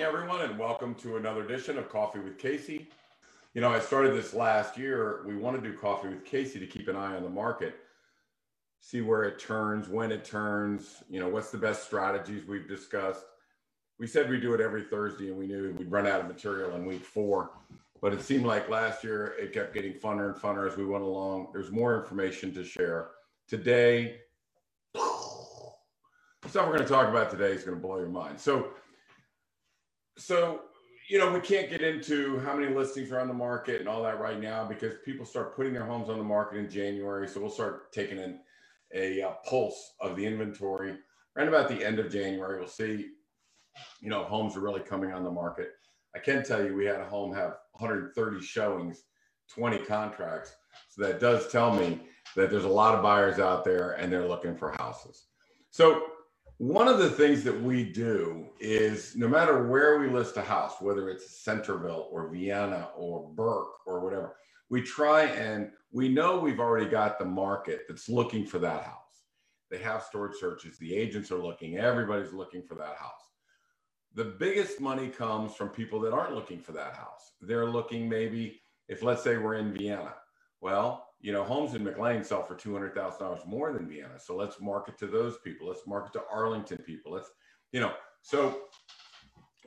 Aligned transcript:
morning, 0.00 0.16
everyone, 0.16 0.40
and 0.40 0.58
welcome 0.58 0.94
to 0.94 1.18
another 1.18 1.42
edition 1.42 1.76
of 1.76 1.90
Coffee 1.90 2.20
with 2.20 2.38
Casey. 2.38 2.88
You 3.52 3.60
know, 3.60 3.70
I 3.70 3.80
started 3.80 4.14
this 4.14 4.32
last 4.32 4.78
year. 4.78 5.22
We 5.26 5.36
want 5.36 5.62
to 5.62 5.70
do 5.70 5.76
Coffee 5.76 6.08
with 6.08 6.24
Casey 6.24 6.58
to 6.58 6.66
keep 6.66 6.88
an 6.88 6.96
eye 6.96 7.16
on 7.16 7.22
the 7.22 7.28
market, 7.28 7.74
see 8.80 9.02
where 9.02 9.24
it 9.24 9.38
turns, 9.38 9.88
when 9.88 10.10
it 10.10 10.24
turns, 10.24 11.02
you 11.10 11.20
know, 11.20 11.28
what's 11.28 11.50
the 11.50 11.58
best 11.58 11.84
strategies 11.84 12.46
we've 12.46 12.66
discussed. 12.66 13.26
We 13.98 14.06
said 14.06 14.30
we'd 14.30 14.40
do 14.40 14.54
it 14.54 14.60
every 14.62 14.84
Thursday, 14.84 15.28
and 15.28 15.36
we 15.36 15.46
knew 15.46 15.74
we'd 15.76 15.90
run 15.90 16.06
out 16.06 16.20
of 16.20 16.28
material 16.28 16.74
in 16.76 16.86
week 16.86 17.04
four. 17.04 17.50
But 18.00 18.14
it 18.14 18.22
seemed 18.22 18.46
like 18.46 18.70
last 18.70 19.04
year 19.04 19.34
it 19.38 19.52
kept 19.52 19.74
getting 19.74 19.92
funner 19.92 20.32
and 20.32 20.40
funner 20.40 20.66
as 20.66 20.78
we 20.78 20.86
went 20.86 21.04
along. 21.04 21.48
There's 21.52 21.70
more 21.70 22.00
information 22.00 22.54
to 22.54 22.64
share. 22.64 23.10
Today, 23.48 24.20
stuff 24.94 25.74
we're 26.54 26.76
going 26.76 26.78
to 26.78 26.86
talk 26.86 27.10
about 27.10 27.30
today 27.30 27.52
is 27.52 27.64
going 27.64 27.76
to 27.76 27.86
blow 27.86 27.98
your 27.98 28.08
mind. 28.08 28.40
So, 28.40 28.70
so 30.20 30.60
you 31.10 31.18
know, 31.18 31.32
we 31.32 31.40
can't 31.40 31.68
get 31.68 31.82
into 31.82 32.38
how 32.38 32.54
many 32.54 32.72
listings 32.72 33.10
are 33.10 33.18
on 33.18 33.26
the 33.26 33.34
market 33.34 33.80
and 33.80 33.88
all 33.88 34.00
that 34.04 34.20
right 34.20 34.40
now 34.40 34.64
because 34.64 34.94
people 35.04 35.26
start 35.26 35.56
putting 35.56 35.72
their 35.72 35.84
homes 35.84 36.08
on 36.08 36.18
the 36.18 36.24
market 36.24 36.58
in 36.58 36.70
January. 36.70 37.26
So 37.26 37.40
we'll 37.40 37.50
start 37.50 37.92
taking 37.92 38.18
in 38.18 38.38
a 38.94 39.20
uh, 39.20 39.32
pulse 39.44 39.94
of 40.00 40.14
the 40.14 40.24
inventory 40.24 40.94
right 41.34 41.48
about 41.48 41.68
the 41.68 41.84
end 41.84 41.98
of 41.98 42.12
January. 42.12 42.60
We'll 42.60 42.68
see, 42.68 43.08
you 44.00 44.08
know, 44.08 44.22
homes 44.22 44.56
are 44.56 44.60
really 44.60 44.82
coming 44.82 45.12
on 45.12 45.24
the 45.24 45.30
market. 45.32 45.70
I 46.14 46.20
can 46.20 46.44
tell 46.44 46.64
you 46.64 46.76
we 46.76 46.84
had 46.84 47.00
a 47.00 47.04
home 47.04 47.34
have 47.34 47.56
130 47.72 48.40
showings, 48.40 49.02
20 49.52 49.78
contracts. 49.78 50.52
So 50.90 51.02
that 51.02 51.18
does 51.18 51.50
tell 51.50 51.74
me 51.74 52.02
that 52.36 52.50
there's 52.50 52.64
a 52.64 52.68
lot 52.68 52.94
of 52.94 53.02
buyers 53.02 53.40
out 53.40 53.64
there 53.64 53.92
and 53.92 54.12
they're 54.12 54.28
looking 54.28 54.56
for 54.56 54.70
houses. 54.78 55.24
So 55.70 56.04
one 56.60 56.88
of 56.88 56.98
the 56.98 57.08
things 57.08 57.42
that 57.42 57.58
we 57.58 57.82
do 57.82 58.46
is 58.60 59.16
no 59.16 59.26
matter 59.26 59.66
where 59.66 59.98
we 59.98 60.08
list 60.08 60.36
a 60.36 60.42
house, 60.42 60.74
whether 60.78 61.08
it's 61.08 61.40
Centreville 61.40 62.10
or 62.12 62.28
Vienna 62.28 62.90
or 62.94 63.30
Burke 63.30 63.86
or 63.86 64.00
whatever, 64.00 64.36
we 64.68 64.82
try 64.82 65.22
and 65.24 65.70
we 65.90 66.10
know 66.10 66.38
we've 66.38 66.60
already 66.60 66.84
got 66.84 67.18
the 67.18 67.24
market 67.24 67.86
that's 67.88 68.10
looking 68.10 68.44
for 68.44 68.58
that 68.58 68.84
house. 68.84 69.22
They 69.70 69.78
have 69.78 70.02
stored 70.02 70.34
searches, 70.36 70.76
the 70.76 70.94
agents 70.94 71.30
are 71.30 71.42
looking, 71.42 71.78
everybody's 71.78 72.34
looking 72.34 72.62
for 72.62 72.74
that 72.74 72.96
house. 72.96 73.30
The 74.14 74.26
biggest 74.26 74.82
money 74.82 75.08
comes 75.08 75.54
from 75.54 75.70
people 75.70 75.98
that 76.00 76.12
aren't 76.12 76.34
looking 76.34 76.60
for 76.60 76.72
that 76.72 76.92
house. 76.92 77.32
They're 77.40 77.70
looking 77.70 78.06
maybe, 78.06 78.60
if 78.86 79.02
let's 79.02 79.24
say 79.24 79.38
we're 79.38 79.54
in 79.54 79.72
Vienna, 79.72 80.14
well, 80.60 81.06
you 81.20 81.32
know, 81.32 81.44
homes 81.44 81.74
in 81.74 81.84
McLean 81.84 82.24
sell 82.24 82.42
for 82.42 82.54
two 82.54 82.72
hundred 82.72 82.94
thousand 82.94 83.20
dollars 83.20 83.42
more 83.46 83.72
than 83.72 83.88
Vienna. 83.88 84.18
So 84.18 84.36
let's 84.36 84.60
market 84.60 84.98
to 84.98 85.06
those 85.06 85.36
people. 85.44 85.68
Let's 85.68 85.86
market 85.86 86.12
to 86.14 86.22
Arlington 86.32 86.78
people. 86.78 87.12
Let's, 87.12 87.30
you 87.72 87.80
know, 87.80 87.92
so 88.22 88.62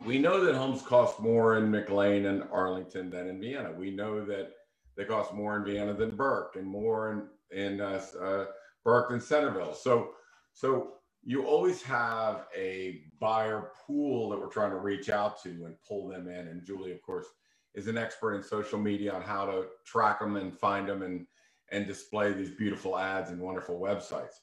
we 0.05 0.17
know 0.19 0.43
that 0.43 0.55
homes 0.55 0.81
cost 0.81 1.19
more 1.19 1.57
in 1.57 1.69
McLean 1.69 2.25
and 2.25 2.43
Arlington 2.51 3.09
than 3.09 3.27
in 3.27 3.39
Vienna. 3.39 3.71
We 3.71 3.91
know 3.91 4.25
that 4.25 4.51
they 4.97 5.05
cost 5.05 5.33
more 5.33 5.55
in 5.57 5.65
Vienna 5.65 5.93
than 5.93 6.15
Burke 6.15 6.55
and 6.55 6.67
more 6.67 7.11
in 7.11 7.57
in 7.57 7.81
uh, 7.81 8.01
uh, 8.21 8.45
Burke 8.83 9.09
than 9.09 9.21
Centreville. 9.21 9.73
So 9.73 10.11
so 10.53 10.93
you 11.23 11.45
always 11.45 11.81
have 11.83 12.47
a 12.55 13.03
buyer 13.19 13.71
pool 13.85 14.29
that 14.29 14.39
we're 14.39 14.47
trying 14.47 14.71
to 14.71 14.77
reach 14.77 15.09
out 15.09 15.41
to 15.43 15.49
and 15.49 15.75
pull 15.87 16.07
them 16.09 16.27
in. 16.27 16.47
And 16.47 16.65
Julie, 16.65 16.91
of 16.91 17.01
course, 17.01 17.27
is 17.75 17.87
an 17.87 17.97
expert 17.97 18.35
in 18.35 18.43
social 18.43 18.77
media 18.77 19.13
on 19.13 19.21
how 19.21 19.45
to 19.45 19.67
track 19.85 20.19
them 20.19 20.35
and 20.35 20.57
find 20.57 20.89
them 20.89 21.01
and 21.01 21.25
and 21.73 21.85
display 21.87 22.31
these 22.31 22.51
beautiful 22.51 22.97
ads 22.97 23.31
and 23.31 23.41
wonderful 23.41 23.79
websites. 23.79 24.39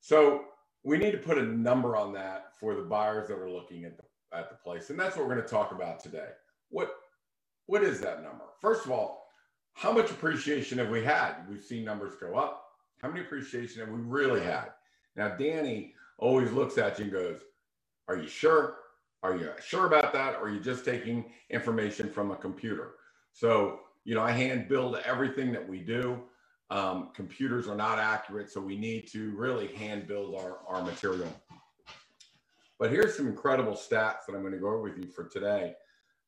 So 0.00 0.46
we 0.82 0.98
need 0.98 1.12
to 1.12 1.18
put 1.18 1.38
a 1.38 1.42
number 1.42 1.96
on 1.96 2.12
that 2.14 2.52
for 2.58 2.74
the 2.74 2.82
buyers 2.82 3.28
that 3.28 3.38
are 3.38 3.50
looking 3.50 3.84
at 3.84 3.96
the, 3.96 4.36
at 4.36 4.50
the 4.50 4.56
place. 4.56 4.90
And 4.90 4.98
that's 4.98 5.16
what 5.16 5.26
we're 5.26 5.34
going 5.34 5.46
to 5.46 5.50
talk 5.50 5.72
about 5.72 6.00
today. 6.00 6.28
What, 6.70 6.90
what 7.66 7.82
is 7.82 8.00
that 8.00 8.22
number? 8.22 8.44
First 8.60 8.84
of 8.84 8.90
all, 8.90 9.26
how 9.74 9.92
much 9.92 10.10
appreciation 10.10 10.78
have 10.78 10.90
we 10.90 11.04
had? 11.04 11.34
We've 11.48 11.62
seen 11.62 11.84
numbers 11.84 12.14
go 12.20 12.34
up. 12.34 12.64
How 13.02 13.08
many 13.08 13.20
appreciation 13.20 13.80
have 13.80 13.90
we 13.90 14.00
really 14.00 14.40
had? 14.40 14.70
Now, 15.16 15.28
Danny 15.28 15.94
always 16.18 16.52
looks 16.52 16.78
at 16.78 16.98
you 16.98 17.04
and 17.04 17.12
goes, 17.12 17.40
Are 18.08 18.16
you 18.16 18.28
sure? 18.28 18.76
Are 19.22 19.36
you 19.36 19.50
sure 19.64 19.86
about 19.86 20.12
that? 20.12 20.36
Or 20.36 20.44
are 20.44 20.50
you 20.50 20.60
just 20.60 20.84
taking 20.84 21.24
information 21.50 22.10
from 22.10 22.30
a 22.30 22.36
computer? 22.36 22.92
So, 23.32 23.80
you 24.04 24.14
know, 24.14 24.22
I 24.22 24.30
hand 24.30 24.68
build 24.68 24.96
everything 25.04 25.50
that 25.52 25.66
we 25.68 25.78
do. 25.78 26.20
Um, 26.70 27.10
computers 27.14 27.68
are 27.68 27.76
not 27.76 27.98
accurate, 27.98 28.50
so 28.50 28.60
we 28.60 28.76
need 28.76 29.06
to 29.12 29.32
really 29.36 29.68
hand 29.68 30.06
build 30.06 30.34
our, 30.34 30.58
our 30.66 30.82
material. 30.82 31.32
But 32.78 32.90
here's 32.90 33.16
some 33.16 33.28
incredible 33.28 33.72
stats 33.72 34.26
that 34.26 34.34
I'm 34.34 34.40
going 34.40 34.52
to 34.52 34.58
go 34.58 34.68
over 34.68 34.82
with 34.82 34.98
you 34.98 35.08
for 35.08 35.24
today. 35.24 35.74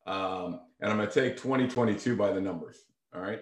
Um, 0.05 0.61
and 0.79 0.89
I'm 0.89 0.97
going 0.97 1.09
to 1.09 1.13
take 1.13 1.35
2022 1.37 2.15
by 2.15 2.31
the 2.31 2.39
numbers. 2.39 2.77
All 3.13 3.21
right. 3.21 3.41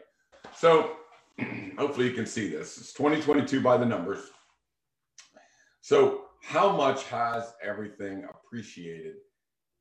So 0.56 0.96
hopefully 1.78 2.08
you 2.08 2.14
can 2.14 2.26
see 2.26 2.50
this. 2.50 2.78
It's 2.78 2.94
2022 2.94 3.62
by 3.62 3.78
the 3.78 3.86
numbers. 3.86 4.32
So, 5.82 6.22
how 6.42 6.76
much 6.76 7.04
has 7.06 7.54
everything 7.62 8.26
appreciated 8.30 9.16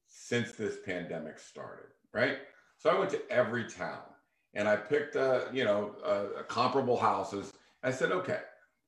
since 0.07 0.53
this 0.53 0.77
pandemic 0.85 1.39
started? 1.39 1.91
Right. 2.13 2.39
So, 2.79 2.91
I 2.91 2.99
went 2.99 3.11
to 3.13 3.31
every 3.31 3.65
town 3.65 4.03
and 4.55 4.69
I 4.69 4.77
picked, 4.77 5.17
uh, 5.17 5.47
you 5.53 5.65
know, 5.65 6.45
comparable 6.49 6.97
houses. 6.97 7.53
I 7.83 7.91
said, 7.91 8.13
okay, 8.13 8.41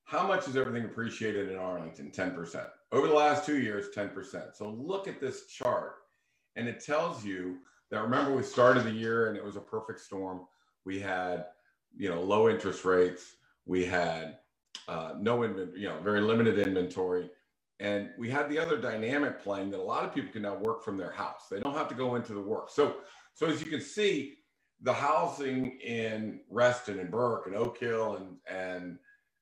how 0.05 0.27
much 0.27 0.47
is 0.49 0.57
everything 0.57 0.85
appreciated 0.85 1.51
in 1.51 1.57
Arlington? 1.57 2.11
10%. 2.11 2.67
Over 2.93 3.09
the 3.09 3.15
last 3.15 3.45
two 3.45 3.59
years, 3.59 3.87
10%. 3.95 4.55
So 4.55 4.71
look 4.71 5.09
at 5.09 5.21
this 5.21 5.47
chart, 5.47 5.97
and 6.55 6.69
it 6.69 6.81
tells 6.81 7.25
you 7.25 7.59
that 7.91 8.01
remember 8.01 8.35
we 8.35 8.43
started 8.43 8.85
the 8.85 8.91
year 8.91 9.29
and 9.29 9.37
it 9.37 9.45
was 9.45 9.57
a 9.57 9.61
perfect 9.61 10.01
storm. 10.01 10.47
We 10.85 11.01
had, 11.01 11.47
you 11.97 12.09
know, 12.09 12.21
low 12.21 12.49
interest 12.49 12.85
rates. 12.85 13.37
We 13.65 13.85
had 13.85 14.39
uh, 14.89 15.15
no 15.19 15.43
inventory, 15.43 15.81
you 15.81 15.89
know, 15.89 15.99
very 16.01 16.21
limited 16.21 16.59
inventory. 16.59 17.31
And 17.79 18.11
we 18.19 18.31
had 18.31 18.49
the 18.49 18.59
other 18.59 18.79
dynamic 18.79 19.43
playing 19.43 19.71
that 19.73 19.81
a 19.81 19.83
lot 19.83 20.05
of 20.05 20.15
people 20.15 20.33
can 20.33 20.43
now 20.43 20.55
work 20.57 20.83
from 20.83 20.97
their 20.97 21.11
house. 21.11 21.49
They 21.51 21.61
don't 21.61 21.75
have 21.75 21.89
to 21.89 21.95
go 21.95 22.15
into 22.15 22.33
the 22.33 22.41
work. 22.41 22.71
So, 22.71 22.97
so 23.35 23.47
as 23.47 23.61
you 23.61 23.71
can 23.71 23.81
see, 23.81 24.39
the 24.83 24.93
housing 24.93 25.79
in 25.81 26.41
Reston 26.51 26.99
and 26.99 27.11
Burke 27.11 27.47
and 27.47 27.57
Oak 27.57 27.79
Hill 27.79 28.17
and, 28.17 28.37
and 28.49 28.99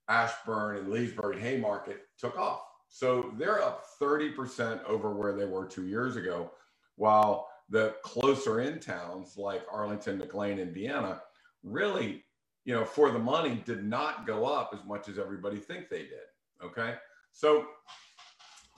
Ashburn 0.09 0.77
and 0.77 0.89
Leesburg 0.89 1.35
and 1.35 1.43
Haymarket 1.43 2.03
took 2.19 2.39
off. 2.39 2.63
So 2.89 3.33
they're 3.37 3.63
up 3.63 3.85
30% 4.01 4.85
over 4.85 5.13
where 5.13 5.35
they 5.35 5.47
were 5.47 5.67
two 5.67 5.87
years 5.87 6.17
ago, 6.17 6.53
while 6.97 7.49
the 7.69 7.97
closer 8.03 8.61
in 8.61 8.79
towns 8.79 9.37
like 9.37 9.67
Arlington, 9.71 10.19
McLean, 10.19 10.61
and 10.61 10.73
Vienna 10.73 11.23
really, 11.63 12.23
you 12.65 12.75
know, 12.75 12.85
for 12.85 13.11
the 13.11 13.19
money 13.19 13.63
did 13.65 13.85
not 13.85 14.27
go 14.27 14.45
up 14.45 14.71
as 14.73 14.87
much 14.87 15.09
as 15.09 15.19
everybody 15.19 15.57
think 15.57 15.89
they 15.89 16.03
did. 16.03 16.29
Okay. 16.63 16.95
So 17.33 17.67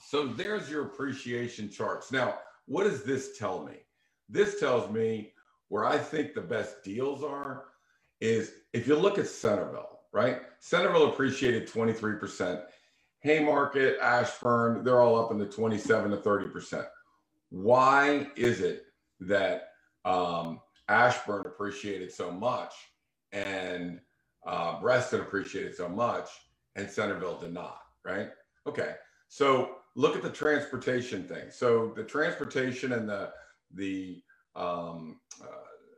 so 0.09 0.29
there's 0.29 0.71
your 0.71 0.85
appreciation 0.85 1.69
charts. 1.69 2.13
Now, 2.13 2.39
what 2.67 2.85
does 2.85 3.03
this 3.03 3.37
tell 3.37 3.65
me? 3.65 3.75
This 4.29 4.61
tells 4.61 4.89
me 4.91 5.33
where 5.69 5.85
I 5.85 5.99
think 5.99 6.35
the 6.35 6.41
best 6.41 6.83
deals 6.85 7.23
are 7.23 7.65
is 8.21 8.53
if 8.73 8.87
you 8.87 8.97
look 8.97 9.19
at 9.19 9.27
Centreville, 9.27 10.01
right? 10.13 10.43
Centreville 10.61 11.09
appreciated 11.09 11.69
23%. 11.69 12.63
Haymarket, 13.21 13.99
Ashburn, 14.01 14.85
they're 14.85 15.01
all 15.01 15.19
up 15.19 15.33
in 15.33 15.39
the 15.39 15.47
27 15.47 16.11
to 16.13 16.17
30%. 16.19 16.87
Why 17.51 18.29
is 18.37 18.61
it 18.61 18.85
that 19.21 19.71
um, 20.05 20.61
Ashburn 20.89 21.43
appreciated 21.47 22.13
so 22.13 22.31
much 22.31 22.73
and 23.33 24.01
uh, 24.47 24.79
Reston 24.81 25.21
appreciated 25.21 25.75
so 25.75 25.89
much 25.89 26.29
and 26.77 26.89
Centreville 26.89 27.39
did 27.39 27.53
not, 27.53 27.79
right? 28.05 28.29
Okay. 28.67 28.95
So 29.29 29.77
look 29.97 30.15
at 30.15 30.23
the 30.23 30.31
transportation 30.31 31.25
thing. 31.25 31.51
So 31.51 31.93
the 31.97 32.05
transportation 32.05 32.93
and 32.93 33.09
the 33.09 33.33
the 33.75 34.23
um, 34.55 35.19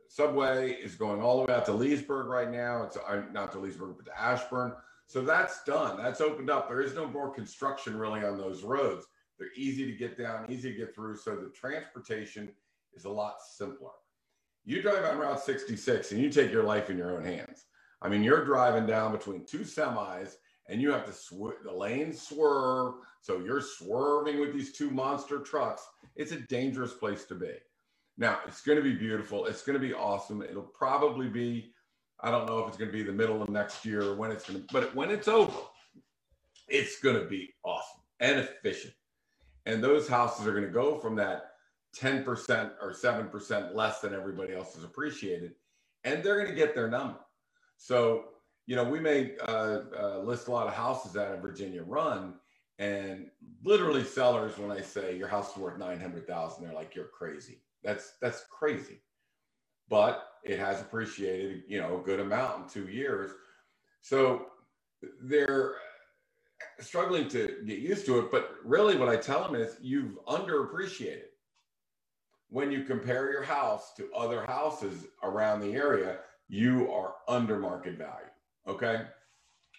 subway 0.07 0.71
is 0.71 0.95
going 0.95 1.21
all 1.21 1.39
the 1.39 1.45
way 1.45 1.53
out 1.53 1.65
to 1.65 1.73
Leesburg 1.73 2.27
right 2.27 2.51
now. 2.51 2.83
It's 2.83 2.97
uh, 2.97 3.23
not 3.31 3.51
to 3.53 3.59
Leesburg, 3.59 3.95
but 3.97 4.05
to 4.05 4.19
Ashburn. 4.19 4.73
So 5.07 5.21
that's 5.21 5.63
done. 5.63 5.97
That's 5.97 6.21
opened 6.21 6.49
up. 6.49 6.67
There 6.67 6.81
is 6.81 6.93
no 6.93 7.07
more 7.07 7.33
construction 7.33 7.97
really 7.97 8.23
on 8.23 8.37
those 8.37 8.63
roads. 8.63 9.05
They're 9.37 9.47
easy 9.55 9.89
to 9.89 9.97
get 9.97 10.17
down, 10.17 10.45
easy 10.51 10.71
to 10.71 10.77
get 10.77 10.93
through. 10.93 11.17
So 11.17 11.35
the 11.35 11.49
transportation 11.49 12.49
is 12.93 13.05
a 13.05 13.09
lot 13.09 13.35
simpler. 13.41 13.91
You 14.65 14.81
drive 14.81 15.05
on 15.05 15.17
Route 15.17 15.39
66 15.39 16.11
and 16.11 16.21
you 16.21 16.29
take 16.29 16.51
your 16.51 16.63
life 16.63 16.89
in 16.89 16.97
your 16.97 17.15
own 17.15 17.23
hands. 17.23 17.65
I 18.01 18.09
mean, 18.09 18.21
you're 18.21 18.45
driving 18.45 18.85
down 18.85 19.11
between 19.11 19.45
two 19.45 19.59
semis 19.59 20.33
and 20.67 20.81
you 20.81 20.91
have 20.91 21.05
to 21.05 21.13
sw- 21.13 21.63
the 21.63 21.73
lanes 21.73 22.21
swerve. 22.21 22.95
So 23.21 23.39
you're 23.39 23.61
swerving 23.61 24.39
with 24.39 24.53
these 24.53 24.73
two 24.73 24.91
monster 24.91 25.39
trucks. 25.39 25.87
It's 26.15 26.31
a 26.31 26.39
dangerous 26.41 26.93
place 26.93 27.25
to 27.25 27.35
be. 27.35 27.53
Now, 28.19 28.39
it's 28.45 28.59
going 28.61 28.77
to 28.77 28.83
be 28.83 28.93
beautiful. 28.93 29.45
It's 29.45 29.61
going 29.61 29.79
to 29.79 29.87
be 29.87 29.93
awesome. 29.93 30.41
It'll 30.41 30.61
probably 30.61 31.29
be, 31.29 31.71
I 32.19 32.29
don't 32.29 32.47
know 32.47 32.59
if 32.59 32.67
it's 32.67 32.77
going 32.77 32.91
to 32.91 32.97
be 32.97 33.01
the 33.01 33.13
middle 33.13 33.41
of 33.41 33.47
next 33.47 33.85
year 33.85 34.03
or 34.03 34.15
when 34.15 34.29
it's 34.29 34.47
going 34.47 34.59
to, 34.59 34.67
but 34.73 34.93
when 34.93 35.09
it's 35.09 35.29
over, 35.29 35.57
it's 36.67 36.99
going 36.99 37.15
to 37.15 37.25
be 37.25 37.53
awesome 37.63 38.01
and 38.19 38.39
efficient. 38.39 38.93
And 39.65 39.81
those 39.81 40.09
houses 40.09 40.45
are 40.45 40.51
going 40.51 40.65
to 40.65 40.69
go 40.69 40.99
from 40.99 41.15
that 41.15 41.51
10% 41.97 42.25
or 42.81 42.91
7% 42.91 43.73
less 43.73 44.01
than 44.01 44.13
everybody 44.13 44.53
else 44.53 44.75
is 44.75 44.83
appreciated, 44.83 45.53
and 46.03 46.21
they're 46.21 46.35
going 46.35 46.49
to 46.49 46.55
get 46.55 46.75
their 46.75 46.89
number. 46.89 47.19
So, 47.77 48.25
you 48.65 48.75
know, 48.75 48.83
we 48.83 48.99
may 48.99 49.37
uh, 49.47 49.79
uh, 49.97 50.21
list 50.25 50.49
a 50.49 50.51
lot 50.51 50.67
of 50.67 50.73
houses 50.73 51.15
out 51.15 51.33
of 51.33 51.41
Virginia 51.41 51.83
Run, 51.83 52.33
and 52.79 53.27
literally 53.63 54.03
sellers, 54.03 54.57
when 54.57 54.71
I 54.71 54.81
say 54.81 55.17
your 55.17 55.29
house 55.29 55.51
is 55.51 55.57
worth 55.57 55.79
900,000, 55.79 56.63
they're 56.63 56.73
like, 56.73 56.93
you're 56.95 57.05
crazy. 57.05 57.61
That's, 57.83 58.13
that's 58.21 58.45
crazy. 58.49 59.01
But 59.89 60.23
it 60.43 60.59
has 60.59 60.81
appreciated, 60.81 61.63
you 61.67 61.79
know, 61.79 61.99
a 61.99 62.03
good 62.03 62.19
amount 62.19 62.63
in 62.63 62.69
two 62.69 62.91
years. 62.91 63.31
So 64.01 64.47
they're 65.21 65.75
struggling 66.79 67.27
to 67.29 67.63
get 67.65 67.79
used 67.79 68.05
to 68.05 68.19
it. 68.19 68.31
But 68.31 68.51
really, 68.63 68.95
what 68.97 69.09
I 69.09 69.15
tell 69.15 69.43
them 69.43 69.55
is 69.55 69.77
you've 69.81 70.23
underappreciated. 70.25 71.23
When 72.49 72.71
you 72.71 72.83
compare 72.83 73.31
your 73.31 73.43
house 73.43 73.93
to 73.97 74.11
other 74.13 74.45
houses 74.45 75.05
around 75.23 75.61
the 75.61 75.73
area, 75.73 76.19
you 76.47 76.91
are 76.91 77.13
under 77.27 77.59
market 77.59 77.97
value. 77.97 78.31
Okay. 78.67 79.03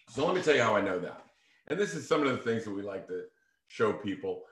So 0.09 0.25
let 0.25 0.35
me 0.35 0.41
tell 0.41 0.55
you 0.55 0.63
how 0.63 0.75
I 0.75 0.81
know 0.81 0.99
that. 0.99 1.25
And 1.67 1.79
this 1.79 1.93
is 1.93 2.07
some 2.07 2.25
of 2.25 2.31
the 2.31 2.37
things 2.37 2.63
that 2.63 2.71
we 2.71 2.81
like 2.81 3.07
to 3.07 3.23
show 3.67 3.93
people. 3.93 4.43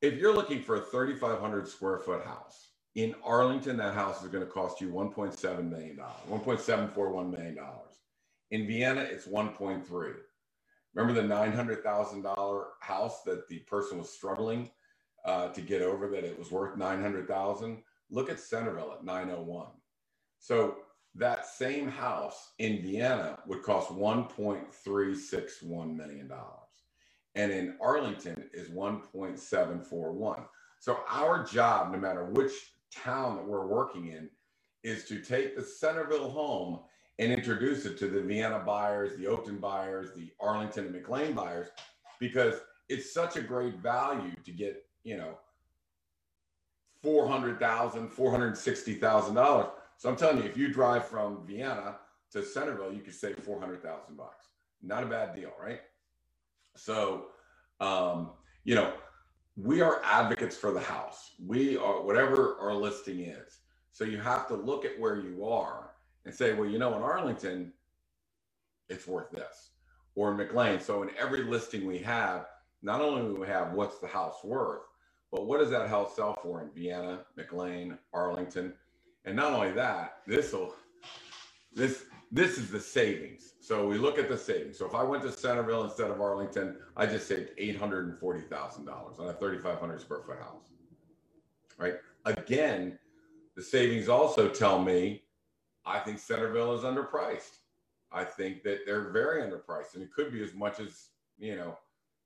If 0.00 0.14
you're 0.14 0.34
looking 0.34 0.62
for 0.62 0.76
a 0.76 0.80
3,500 0.80 1.66
square 1.66 1.98
foot 1.98 2.24
house 2.24 2.68
in 2.94 3.16
Arlington, 3.24 3.76
that 3.78 3.94
house 3.94 4.22
is 4.22 4.28
going 4.28 4.44
to 4.44 4.50
cost 4.50 4.80
you 4.80 4.90
$1.7 4.90 5.68
million, 5.68 5.98
$1.741 6.30 7.30
million. 7.30 7.58
In 8.52 8.66
Vienna, 8.68 9.00
it's 9.00 9.26
1.3. 9.26 10.14
Remember 10.94 11.20
the 11.20 11.26
$900,000 11.26 12.64
house 12.80 13.22
that 13.24 13.48
the 13.48 13.58
person 13.60 13.98
was 13.98 14.10
struggling 14.10 14.70
uh, 15.24 15.48
to 15.48 15.60
get 15.60 15.82
over 15.82 16.08
that 16.10 16.24
it 16.24 16.38
was 16.38 16.52
worth 16.52 16.76
900,000? 16.76 17.82
Look 18.10 18.30
at 18.30 18.38
Centreville 18.38 18.94
at 18.98 19.04
901. 19.04 19.66
So 20.38 20.76
that 21.16 21.44
same 21.44 21.88
house 21.88 22.52
in 22.58 22.82
Vienna 22.82 23.36
would 23.46 23.64
cost 23.64 23.90
1.361 23.90 25.96
million 25.96 26.28
dollars. 26.28 26.67
And 27.38 27.52
in 27.52 27.76
Arlington 27.80 28.50
is 28.52 28.68
1.741. 28.68 30.44
So 30.80 30.98
our 31.08 31.44
job, 31.44 31.92
no 31.92 31.98
matter 31.98 32.24
which 32.24 32.52
town 32.92 33.36
that 33.36 33.46
we're 33.46 33.64
working 33.64 34.08
in, 34.08 34.28
is 34.82 35.04
to 35.04 35.20
take 35.20 35.56
the 35.56 35.62
Centreville 35.62 36.30
home 36.30 36.80
and 37.20 37.30
introduce 37.32 37.86
it 37.86 37.96
to 37.98 38.08
the 38.08 38.20
Vienna 38.20 38.58
buyers, 38.58 39.16
the 39.16 39.26
Oakton 39.26 39.60
buyers, 39.60 40.08
the 40.16 40.32
Arlington 40.40 40.86
and 40.86 40.94
McLean 40.94 41.32
buyers, 41.32 41.68
because 42.18 42.54
it's 42.88 43.14
such 43.14 43.36
a 43.36 43.40
great 43.40 43.76
value 43.76 44.34
to 44.44 44.50
get, 44.50 44.84
you 45.04 45.16
know, 45.16 45.38
$400,000, 47.04 48.10
$460,000. 48.10 49.70
So 49.96 50.08
I'm 50.08 50.16
telling 50.16 50.38
you, 50.38 50.44
if 50.44 50.56
you 50.56 50.72
drive 50.72 51.06
from 51.06 51.46
Vienna 51.46 51.98
to 52.32 52.44
Centreville, 52.44 52.92
you 52.92 53.00
could 53.00 53.14
save 53.14 53.38
400,000 53.38 54.16
bucks. 54.16 54.46
Not 54.82 55.04
a 55.04 55.06
bad 55.06 55.36
deal, 55.36 55.52
right? 55.62 55.80
So, 56.78 57.26
um, 57.80 58.30
you 58.64 58.74
know, 58.74 58.92
we 59.56 59.80
are 59.80 60.00
advocates 60.04 60.56
for 60.56 60.70
the 60.70 60.80
house. 60.80 61.32
We 61.44 61.76
are 61.76 62.02
whatever 62.02 62.56
our 62.60 62.74
listing 62.74 63.20
is. 63.20 63.58
So 63.92 64.04
you 64.04 64.18
have 64.18 64.46
to 64.48 64.54
look 64.54 64.84
at 64.84 64.98
where 64.98 65.16
you 65.18 65.44
are 65.46 65.90
and 66.24 66.34
say, 66.34 66.52
well, 66.54 66.68
you 66.68 66.78
know, 66.78 66.94
in 66.94 67.02
Arlington, 67.02 67.72
it's 68.88 69.06
worth 69.06 69.30
this, 69.30 69.70
or 70.14 70.30
in 70.30 70.36
McLean. 70.36 70.80
So 70.80 71.02
in 71.02 71.10
every 71.18 71.42
listing 71.42 71.86
we 71.86 71.98
have, 71.98 72.46
not 72.82 73.00
only 73.00 73.22
do 73.22 73.40
we 73.40 73.46
have 73.48 73.72
what's 73.72 73.98
the 73.98 74.06
house 74.06 74.44
worth, 74.44 74.82
but 75.32 75.46
what 75.46 75.58
does 75.58 75.70
that 75.70 75.88
house 75.88 76.14
sell 76.14 76.38
for 76.42 76.62
in 76.62 76.70
Vienna, 76.70 77.20
McLean, 77.36 77.98
Arlington? 78.14 78.72
And 79.24 79.36
not 79.36 79.52
only 79.52 79.72
that, 79.72 80.18
this 80.26 80.52
will 80.52 80.74
this 81.74 82.04
this 82.30 82.58
is 82.58 82.70
the 82.70 82.80
savings. 82.80 83.54
So 83.60 83.86
we 83.86 83.98
look 83.98 84.18
at 84.18 84.28
the 84.28 84.36
savings. 84.36 84.78
So 84.78 84.86
if 84.86 84.94
I 84.94 85.02
went 85.02 85.22
to 85.22 85.32
Centreville 85.32 85.84
instead 85.84 86.10
of 86.10 86.20
Arlington, 86.20 86.76
I 86.96 87.06
just 87.06 87.26
saved 87.26 87.50
eight 87.58 87.76
hundred 87.76 88.08
and 88.08 88.18
forty 88.18 88.40
thousand 88.40 88.84
dollars 88.84 89.18
on 89.18 89.28
a 89.28 89.32
thirty-five 89.32 89.78
hundred 89.78 90.00
square 90.00 90.20
foot 90.26 90.38
house. 90.38 90.70
Right. 91.78 91.94
Again, 92.24 92.98
the 93.56 93.62
savings 93.62 94.08
also 94.08 94.48
tell 94.48 94.82
me 94.82 95.22
I 95.86 96.00
think 96.00 96.18
Centreville 96.18 96.74
is 96.74 96.82
underpriced. 96.82 97.58
I 98.12 98.24
think 98.24 98.62
that 98.64 98.80
they're 98.84 99.10
very 99.10 99.42
underpriced, 99.42 99.94
and 99.94 100.02
it 100.02 100.12
could 100.12 100.32
be 100.32 100.42
as 100.42 100.54
much 100.54 100.80
as 100.80 101.08
you 101.38 101.56
know, 101.56 101.78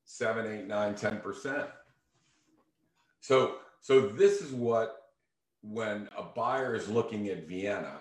seven, 0.05 0.47
eight, 0.47 0.67
nine, 0.67 0.95
ten 0.95 1.21
percent. 1.21 1.69
So, 3.21 3.57
so 3.81 4.01
this 4.01 4.41
is 4.41 4.53
what 4.53 4.97
when 5.63 6.09
a 6.17 6.23
buyer 6.23 6.75
is 6.75 6.89
looking 6.89 7.29
at 7.29 7.47
Vienna, 7.47 8.01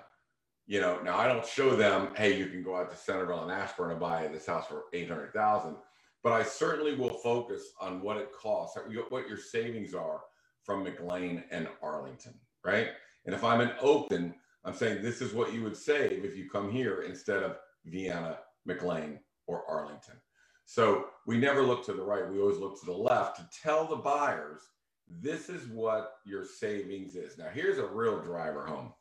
you 0.67 0.79
know, 0.79 0.99
now 1.01 1.17
I 1.17 1.27
don't 1.27 1.45
show 1.45 1.75
them, 1.75 2.09
hey, 2.15 2.37
you 2.37 2.47
can 2.47 2.63
go 2.63 2.75
out 2.75 2.89
to 2.91 2.97
Centreville 2.97 3.43
and 3.43 3.51
Ashburn 3.51 3.91
and 3.91 3.99
buy 3.99 4.27
this 4.27 4.45
house 4.45 4.67
for 4.67 4.85
eight 4.93 5.09
hundred 5.09 5.33
thousand, 5.33 5.75
but 6.23 6.33
I 6.33 6.43
certainly 6.43 6.95
will 6.95 7.09
focus 7.09 7.73
on 7.79 8.01
what 8.01 8.17
it 8.17 8.31
costs, 8.31 8.77
what 9.09 9.27
your 9.27 9.37
savings 9.37 9.93
are 9.93 10.21
from 10.63 10.83
McLean 10.83 11.43
and 11.51 11.67
Arlington, 11.81 12.33
right? 12.63 12.89
And 13.25 13.35
if 13.35 13.43
I'm 13.43 13.61
in 13.61 13.69
Oakton, 13.81 14.33
I'm 14.63 14.73
saying 14.73 15.01
this 15.01 15.21
is 15.21 15.33
what 15.33 15.53
you 15.53 15.63
would 15.63 15.75
save 15.75 16.23
if 16.23 16.37
you 16.37 16.49
come 16.49 16.71
here 16.71 17.01
instead 17.01 17.43
of 17.43 17.57
Vienna, 17.85 18.39
McLean, 18.65 19.19
or 19.47 19.65
Arlington. 19.67 20.15
So 20.65 21.07
we 21.25 21.37
never 21.37 21.63
look 21.63 21.83
to 21.85 21.93
the 21.93 22.03
right. 22.03 22.29
We 22.29 22.39
always 22.39 22.59
look 22.59 22.79
to 22.79 22.85
the 22.85 22.91
left 22.93 23.37
to 23.37 23.49
tell 23.61 23.87
the 23.87 23.95
buyers 23.95 24.61
this 25.09 25.49
is 25.49 25.67
what 25.67 26.13
your 26.25 26.45
savings 26.45 27.15
is. 27.15 27.37
Now, 27.37 27.49
here's 27.53 27.79
a 27.79 27.85
real 27.85 28.21
driver 28.21 28.65
home. 28.65 28.93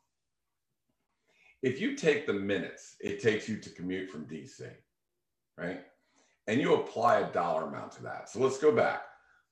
If 1.63 1.81
you 1.81 1.95
take 1.95 2.27
the 2.27 2.33
minutes 2.33 2.97
it 3.01 3.23
takes 3.23 3.49
you 3.49 3.57
to 3.59 3.71
commute 3.71 4.11
from 4.11 4.27
DC, 4.27 4.69
right? 5.59 5.83
And 6.47 6.61
you 6.61 6.75
apply 6.75 7.21
a 7.21 7.33
dollar 7.33 7.67
amount 7.67 7.93
to 7.93 8.03
that. 8.05 8.29
So 8.31 8.41
let's 8.41 8.59
go 8.59 8.73
back. 8.73 9.03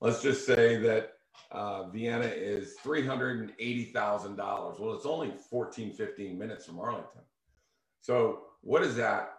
Let's 0.00 0.22
just 0.22 0.46
say 0.46 0.76
that 0.78 1.12
uh, 1.50 1.88
Vienna 1.88 2.26
is 2.26 2.76
$380,000. 2.84 4.80
Well, 4.80 4.94
it's 4.94 5.06
only 5.06 5.32
14, 5.50 5.92
15 5.92 6.38
minutes 6.38 6.66
from 6.66 6.80
Arlington. 6.80 7.22
So 8.00 8.42
what 8.62 8.82
is 8.82 8.96
that 8.96 9.34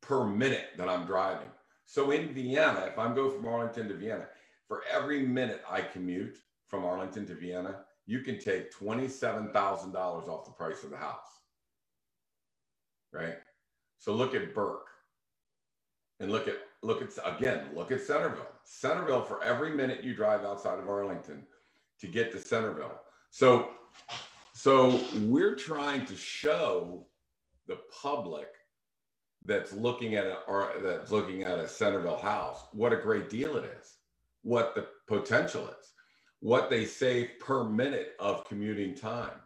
per 0.00 0.24
minute 0.26 0.68
that 0.76 0.88
I'm 0.88 1.06
driving? 1.06 1.48
So 1.86 2.10
in 2.10 2.32
Vienna, 2.34 2.84
if 2.90 2.98
I'm 2.98 3.14
going 3.14 3.30
from 3.30 3.46
Arlington 3.46 3.88
to 3.88 3.94
Vienna, 3.94 4.26
for 4.66 4.82
every 4.92 5.22
minute 5.22 5.62
I 5.70 5.80
commute 5.80 6.38
from 6.66 6.84
Arlington 6.84 7.26
to 7.26 7.34
Vienna, 7.34 7.84
you 8.06 8.20
can 8.20 8.38
take 8.38 8.72
$27,000 8.72 9.94
off 9.94 10.44
the 10.44 10.52
price 10.52 10.82
of 10.84 10.90
the 10.90 10.96
house. 10.96 11.26
Right? 13.16 13.36
So 13.98 14.14
look 14.14 14.34
at 14.34 14.54
Burke 14.54 14.88
and 16.20 16.30
look 16.30 16.48
at 16.48 16.56
look 16.82 17.02
at 17.02 17.10
again, 17.24 17.68
look 17.74 17.90
at 17.90 18.00
Centreville. 18.02 18.46
Centreville 18.64 19.22
for 19.22 19.42
every 19.42 19.70
minute 19.70 20.04
you 20.04 20.14
drive 20.14 20.44
outside 20.44 20.78
of 20.78 20.88
Arlington 20.88 21.46
to 22.00 22.06
get 22.06 22.32
to 22.32 22.38
Centreville. 22.38 23.00
So 23.30 23.70
so 24.52 25.00
we're 25.20 25.54
trying 25.54 26.04
to 26.06 26.16
show 26.16 27.06
the 27.66 27.78
public 28.02 28.48
that's 29.44 29.72
looking 29.72 30.14
at 30.14 30.26
a 30.26 30.38
or 30.46 30.72
that's 30.82 31.10
looking 31.10 31.44
at 31.44 31.58
a 31.58 31.68
Centreville 31.68 32.18
house 32.18 32.64
what 32.72 32.92
a 32.92 32.96
great 32.96 33.30
deal 33.30 33.56
it 33.56 33.64
is, 33.80 33.96
what 34.42 34.74
the 34.74 34.86
potential 35.06 35.68
is, 35.68 35.92
what 36.40 36.68
they 36.70 36.84
save 36.84 37.30
per 37.40 37.64
minute 37.64 38.14
of 38.18 38.44
commuting 38.44 38.94
time. 38.94 39.40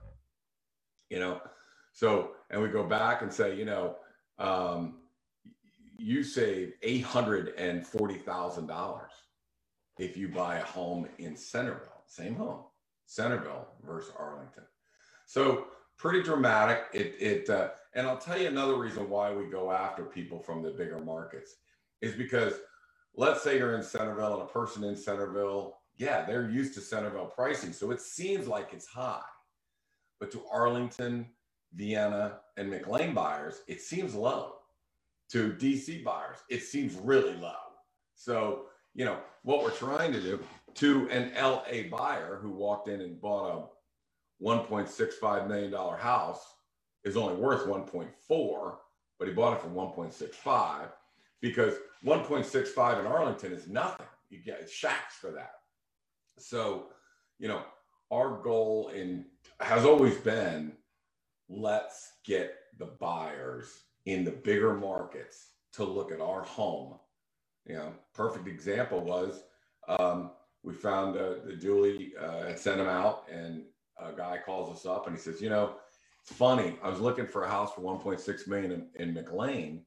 You 1.08 1.18
know, 1.18 1.40
so 1.92 2.32
and 2.50 2.60
we 2.60 2.68
go 2.68 2.84
back 2.84 3.22
and 3.22 3.32
say, 3.32 3.56
you 3.56 3.64
know, 3.64 3.96
um, 4.38 4.96
you 5.96 6.22
save 6.22 6.72
eight 6.82 7.04
hundred 7.04 7.54
and 7.56 7.86
forty 7.86 8.18
thousand 8.18 8.66
dollars 8.66 9.12
if 9.98 10.16
you 10.16 10.28
buy 10.28 10.56
a 10.56 10.64
home 10.64 11.06
in 11.18 11.36
Centreville, 11.36 12.02
same 12.06 12.34
home, 12.34 12.64
Centreville 13.06 13.68
versus 13.84 14.12
Arlington. 14.18 14.64
So 15.26 15.66
pretty 15.98 16.22
dramatic. 16.22 16.84
It 16.92 17.14
it 17.20 17.50
uh, 17.50 17.68
and 17.94 18.06
I'll 18.06 18.18
tell 18.18 18.40
you 18.40 18.48
another 18.48 18.76
reason 18.76 19.10
why 19.10 19.32
we 19.32 19.46
go 19.46 19.70
after 19.70 20.04
people 20.04 20.38
from 20.40 20.62
the 20.62 20.70
bigger 20.70 20.98
markets 20.98 21.56
is 22.00 22.14
because 22.14 22.54
let's 23.14 23.42
say 23.42 23.58
you're 23.58 23.74
in 23.74 23.82
Centreville 23.82 24.34
and 24.34 24.42
a 24.42 24.46
person 24.52 24.84
in 24.84 24.96
Centreville, 24.96 25.78
yeah, 25.98 26.24
they're 26.24 26.48
used 26.48 26.74
to 26.74 26.80
Centreville 26.80 27.26
pricing, 27.26 27.72
so 27.72 27.90
it 27.90 28.00
seems 28.00 28.46
like 28.46 28.72
it's 28.72 28.86
high, 28.86 29.20
but 30.18 30.30
to 30.30 30.42
Arlington, 30.50 31.26
Vienna, 31.74 32.40
and 32.56 32.70
McLean 32.70 33.14
buyers, 33.14 33.60
it 33.68 33.80
seems 33.80 34.14
low 34.14 34.54
to 35.30 35.52
DC 35.52 36.02
buyers, 36.02 36.38
it 36.48 36.62
seems 36.62 36.94
really 36.96 37.34
low. 37.34 37.54
So, 38.14 38.66
you 38.94 39.04
know, 39.04 39.18
what 39.42 39.62
we're 39.62 39.70
trying 39.70 40.12
to 40.12 40.20
do 40.20 40.40
to 40.74 41.08
an 41.10 41.32
LA 41.40 41.88
buyer 41.96 42.38
who 42.42 42.50
walked 42.50 42.88
in 42.88 43.00
and 43.00 43.20
bought 43.20 43.70
a 44.40 44.44
$1.65 44.44 45.48
million 45.48 45.72
house 45.72 46.44
is 47.04 47.16
only 47.16 47.34
worth 47.34 47.66
1.4, 47.66 48.74
but 49.18 49.28
he 49.28 49.34
bought 49.34 49.54
it 49.54 49.62
for 49.62 49.68
1.65 49.68 50.88
because 51.40 51.74
1.65 52.04 53.00
in 53.00 53.06
Arlington 53.06 53.52
is 53.52 53.68
nothing. 53.68 54.06
You 54.28 54.38
get 54.38 54.68
shacks 54.68 55.14
for 55.14 55.30
that. 55.32 55.52
So, 56.38 56.86
you 57.38 57.48
know, 57.48 57.62
our 58.10 58.42
goal 58.42 58.90
in 58.94 59.26
has 59.60 59.84
always 59.84 60.16
been 60.18 60.72
let's 61.50 62.12
get 62.24 62.54
the 62.78 62.86
buyers 62.86 63.82
in 64.06 64.24
the 64.24 64.30
bigger 64.30 64.74
markets 64.74 65.48
to 65.72 65.84
look 65.84 66.12
at 66.12 66.20
our 66.20 66.42
home. 66.42 66.94
You 67.66 67.74
know, 67.74 67.92
perfect 68.14 68.46
example 68.48 69.00
was 69.00 69.42
um, 69.88 70.30
we 70.62 70.72
found 70.72 71.16
uh, 71.16 71.34
the 71.44 71.56
Julie 71.56 72.12
uh, 72.20 72.54
sent 72.54 72.80
him 72.80 72.86
out, 72.86 73.24
and 73.30 73.64
a 73.98 74.12
guy 74.12 74.38
calls 74.44 74.74
us 74.74 74.86
up 74.86 75.06
and 75.06 75.16
he 75.16 75.20
says, 75.20 75.40
you 75.40 75.50
know, 75.50 75.74
it's 76.22 76.32
funny. 76.32 76.78
I 76.82 76.88
was 76.88 77.00
looking 77.00 77.26
for 77.26 77.44
a 77.44 77.50
house 77.50 77.72
for 77.72 77.80
1.6 77.80 78.46
million 78.46 78.72
in, 78.72 79.08
in 79.08 79.14
McLean, 79.14 79.84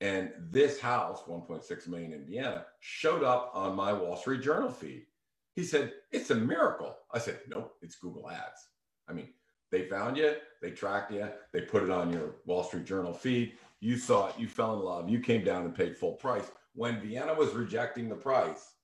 and 0.00 0.30
this 0.50 0.80
house, 0.80 1.22
1.6 1.28 1.88
million 1.88 2.12
in 2.12 2.26
Vienna, 2.26 2.66
showed 2.80 3.22
up 3.22 3.50
on 3.54 3.76
my 3.76 3.92
Wall 3.92 4.16
Street 4.16 4.42
Journal 4.42 4.70
feed. 4.70 5.06
He 5.54 5.64
said, 5.64 5.92
It's 6.10 6.30
a 6.30 6.34
miracle. 6.34 6.96
I 7.12 7.18
said, 7.18 7.40
Nope, 7.48 7.74
it's 7.82 7.96
Google 7.96 8.30
Ads. 8.30 8.68
I 9.08 9.12
mean, 9.12 9.28
they 9.70 9.88
found 9.88 10.16
you, 10.16 10.34
they 10.62 10.70
tracked 10.70 11.12
you, 11.12 11.28
they 11.52 11.62
put 11.62 11.82
it 11.82 11.90
on 11.90 12.12
your 12.12 12.36
Wall 12.46 12.62
Street 12.62 12.84
Journal 12.84 13.12
feed. 13.12 13.54
You 13.80 13.96
saw 13.96 14.28
it, 14.28 14.34
you 14.38 14.48
fell 14.48 14.74
in 14.74 14.80
love, 14.80 15.08
you 15.08 15.20
came 15.20 15.44
down 15.44 15.64
and 15.64 15.74
paid 15.74 15.96
full 15.96 16.12
price. 16.12 16.50
When 16.74 17.00
Vienna 17.00 17.34
was 17.34 17.52
rejecting 17.54 18.08
the 18.08 18.14
price, 18.14 18.74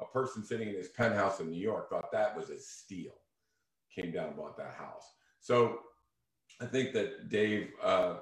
a 0.00 0.04
person 0.04 0.44
sitting 0.44 0.68
in 0.68 0.74
his 0.74 0.88
penthouse 0.88 1.40
in 1.40 1.50
New 1.50 1.60
York 1.60 1.90
thought 1.90 2.10
that 2.12 2.36
was 2.36 2.50
a 2.50 2.58
steal, 2.58 3.14
came 3.94 4.10
down 4.10 4.28
and 4.28 4.36
bought 4.36 4.56
that 4.56 4.74
house. 4.74 5.04
So 5.40 5.80
I 6.60 6.66
think 6.66 6.92
that 6.94 7.28
Dave 7.28 7.70
uh, 7.82 8.16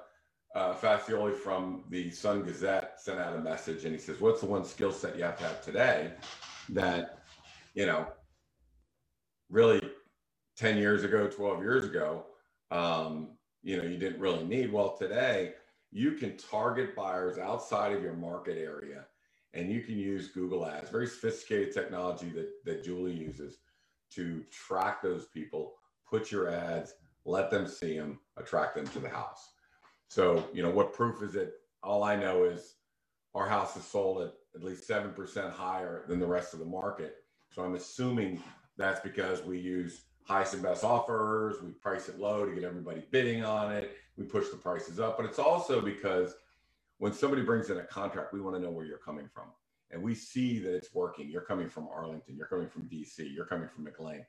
uh, 0.55 0.73
Fascioli 0.75 1.35
from 1.35 1.83
the 1.89 2.11
Sun 2.11 2.43
Gazette 2.43 2.99
sent 2.99 3.19
out 3.19 3.35
a 3.35 3.39
message 3.39 3.85
and 3.85 3.93
he 3.93 3.99
says, 3.99 4.19
What's 4.19 4.41
the 4.41 4.47
one 4.47 4.65
skill 4.65 4.91
set 4.91 5.17
you 5.17 5.23
have 5.23 5.37
to 5.37 5.43
have 5.43 5.63
today 5.63 6.13
that, 6.69 7.19
you 7.73 7.85
know, 7.85 8.07
really 9.49 9.82
10 10.57 10.77
years 10.77 11.03
ago, 11.03 11.27
12 11.27 11.61
years 11.61 11.85
ago, 11.85 12.25
um, 12.71 13.29
you 13.61 13.77
know, 13.77 13.83
you 13.83 13.97
didn't 13.97 14.19
really 14.19 14.43
need? 14.43 14.71
Well, 14.71 14.95
today, 14.97 15.53
you 15.91 16.13
can 16.13 16.37
target 16.37 16.95
buyers 16.95 17.37
outside 17.37 17.93
of 17.93 18.03
your 18.03 18.13
market 18.13 18.57
area 18.57 19.05
and 19.53 19.71
you 19.71 19.81
can 19.81 19.97
use 19.97 20.29
Google 20.29 20.65
Ads, 20.65 20.89
very 20.89 21.07
sophisticated 21.07 21.73
technology 21.73 22.29
that, 22.29 22.49
that 22.65 22.83
Julie 22.83 23.13
uses 23.13 23.59
to 24.11 24.43
track 24.51 25.01
those 25.01 25.27
people, 25.27 25.73
put 26.09 26.31
your 26.31 26.49
ads, 26.49 26.95
let 27.25 27.51
them 27.51 27.67
see 27.67 27.97
them, 27.97 28.19
attract 28.37 28.75
them 28.75 28.87
to 28.87 28.99
the 28.99 29.09
house. 29.09 29.53
So, 30.07 30.47
you 30.53 30.63
know, 30.63 30.71
what 30.71 30.93
proof 30.93 31.21
is 31.21 31.35
it? 31.35 31.53
All 31.83 32.03
I 32.03 32.15
know 32.15 32.43
is 32.43 32.75
our 33.35 33.47
house 33.47 33.75
is 33.75 33.85
sold 33.85 34.21
at 34.23 34.33
at 34.55 34.63
least 34.63 34.87
7% 34.87 35.51
higher 35.51 36.05
than 36.07 36.19
the 36.19 36.27
rest 36.27 36.53
of 36.53 36.59
the 36.59 36.65
market. 36.65 37.17
So 37.49 37.63
I'm 37.63 37.75
assuming 37.75 38.41
that's 38.77 38.99
because 38.99 39.43
we 39.43 39.59
use 39.59 40.03
highest 40.25 40.53
and 40.53 40.63
best 40.63 40.83
offers, 40.83 41.61
we 41.61 41.71
price 41.71 42.09
it 42.09 42.19
low 42.19 42.45
to 42.45 42.53
get 42.53 42.63
everybody 42.63 43.03
bidding 43.11 43.43
on 43.43 43.71
it, 43.71 43.97
we 44.17 44.23
push 44.25 44.49
the 44.49 44.57
prices 44.57 44.99
up, 44.99 45.17
but 45.17 45.25
it's 45.25 45.39
also 45.39 45.81
because 45.81 46.35
when 46.97 47.13
somebody 47.13 47.41
brings 47.41 47.69
in 47.69 47.77
a 47.77 47.83
contract, 47.83 48.33
we 48.33 48.41
want 48.41 48.55
to 48.55 48.61
know 48.61 48.71
where 48.71 48.85
you're 48.85 48.97
coming 48.97 49.27
from. 49.33 49.47
And 49.91 50.01
we 50.01 50.15
see 50.15 50.59
that 50.59 50.73
it's 50.75 50.93
working. 50.93 51.29
You're 51.29 51.41
coming 51.41 51.69
from 51.69 51.87
Arlington, 51.93 52.35
you're 52.35 52.47
coming 52.47 52.69
from 52.69 52.83
DC, 52.83 53.33
you're 53.33 53.45
coming 53.45 53.67
from 53.67 53.83
McLean. 53.83 54.25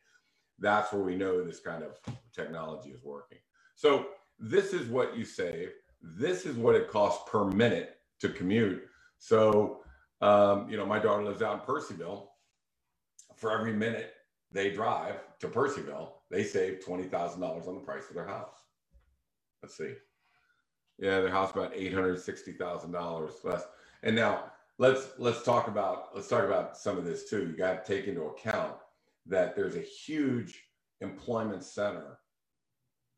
That's 0.59 0.93
where 0.93 1.03
we 1.03 1.15
know 1.17 1.43
this 1.43 1.61
kind 1.61 1.83
of 1.83 1.99
technology 2.35 2.91
is 2.91 3.03
working. 3.03 3.39
So 3.75 4.07
this 4.39 4.73
is 4.73 4.89
what 4.89 5.17
you 5.17 5.25
save. 5.25 5.71
This 6.03 6.45
is 6.45 6.57
what 6.57 6.75
it 6.75 6.91
costs 6.91 7.29
per 7.31 7.45
minute 7.45 7.97
to 8.21 8.29
commute. 8.29 8.83
So, 9.19 9.81
um, 10.21 10.69
you 10.69 10.77
know, 10.77 10.85
my 10.87 10.99
daughter 10.99 11.25
lives 11.25 11.43
out 11.43 11.55
in 11.55 11.61
Purcellville. 11.61 12.29
For 13.37 13.51
every 13.51 13.73
minute 13.73 14.15
they 14.55 14.71
drive 14.71 15.17
to 15.41 15.49
Purcellville, 15.49 16.13
they 16.31 16.45
save 16.45 16.83
$20,000 16.87 17.69
on 17.69 17.75
the 17.75 17.81
price 17.81 18.09
of 18.09 18.15
their 18.15 18.27
house. 18.27 18.57
Let's 19.63 19.77
see. 19.77 19.95
Yeah, 20.99 21.21
their 21.21 21.31
house 21.31 21.51
about 21.51 21.73
eight 21.75 21.93
hundred 21.93 22.21
sixty 22.21 22.53
thousand 22.53 22.93
dollars 22.93 23.33
less. 23.43 23.65
And 24.03 24.15
now 24.15 24.53
let's 24.79 25.09
let's 25.19 25.43
talk 25.43 25.67
about 25.67 26.15
let's 26.15 26.29
talk 26.29 26.45
about 26.45 26.77
some 26.77 26.97
of 26.97 27.05
this 27.05 27.29
too. 27.29 27.47
You 27.49 27.57
got 27.57 27.85
to 27.85 27.95
take 27.97 28.07
into 28.07 28.23
account 28.25 28.77
that 29.27 29.57
there's 29.57 29.75
a 29.75 29.81
huge 29.81 30.63
employment 31.01 31.65
center 31.65 32.19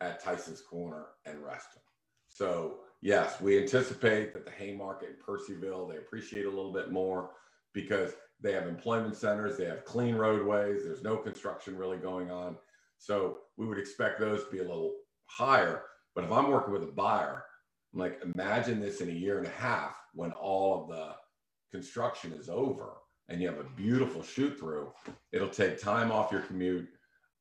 at 0.00 0.22
Tyson's 0.22 0.62
Corner 0.62 1.06
and 1.26 1.42
Reston. 1.44 1.82
So 2.28 2.78
yes, 3.02 3.40
we 3.40 3.58
anticipate 3.58 4.32
that 4.32 4.46
the 4.46 4.52
Haymarket 4.52 5.08
and 5.08 5.18
Purcellville 5.18 5.90
they 5.90 5.98
appreciate 5.98 6.46
a 6.46 6.50
little 6.50 6.72
bit 6.72 6.92
more 6.92 7.30
because 7.74 8.12
they 8.40 8.52
have 8.52 8.66
employment 8.66 9.16
centers, 9.16 9.56
they 9.56 9.64
have 9.64 9.84
clean 9.84 10.14
roadways, 10.14 10.84
there's 10.84 11.02
no 11.02 11.16
construction 11.16 11.76
really 11.76 11.98
going 11.98 12.30
on. 12.30 12.56
So 12.98 13.38
we 13.56 13.66
would 13.66 13.78
expect 13.78 14.20
those 14.20 14.44
to 14.44 14.50
be 14.50 14.58
a 14.58 14.62
little 14.62 14.94
higher. 15.26 15.82
But 16.14 16.24
if 16.24 16.32
I'm 16.32 16.50
working 16.50 16.72
with 16.72 16.82
a 16.82 16.92
buyer 16.92 17.44
I'm 17.96 18.00
like, 18.00 18.20
imagine 18.34 18.80
this 18.80 19.00
in 19.00 19.08
a 19.08 19.12
year 19.12 19.38
and 19.38 19.46
a 19.46 19.50
half 19.50 19.96
when 20.12 20.32
all 20.32 20.82
of 20.82 20.88
the 20.88 21.14
construction 21.72 22.32
is 22.34 22.50
over 22.50 22.94
and 23.28 23.40
you 23.40 23.48
have 23.48 23.58
a 23.58 23.64
beautiful 23.74 24.22
shoot 24.22 24.58
through. 24.58 24.92
It'll 25.32 25.48
take 25.48 25.80
time 25.80 26.12
off 26.12 26.30
your 26.30 26.42
commute. 26.42 26.88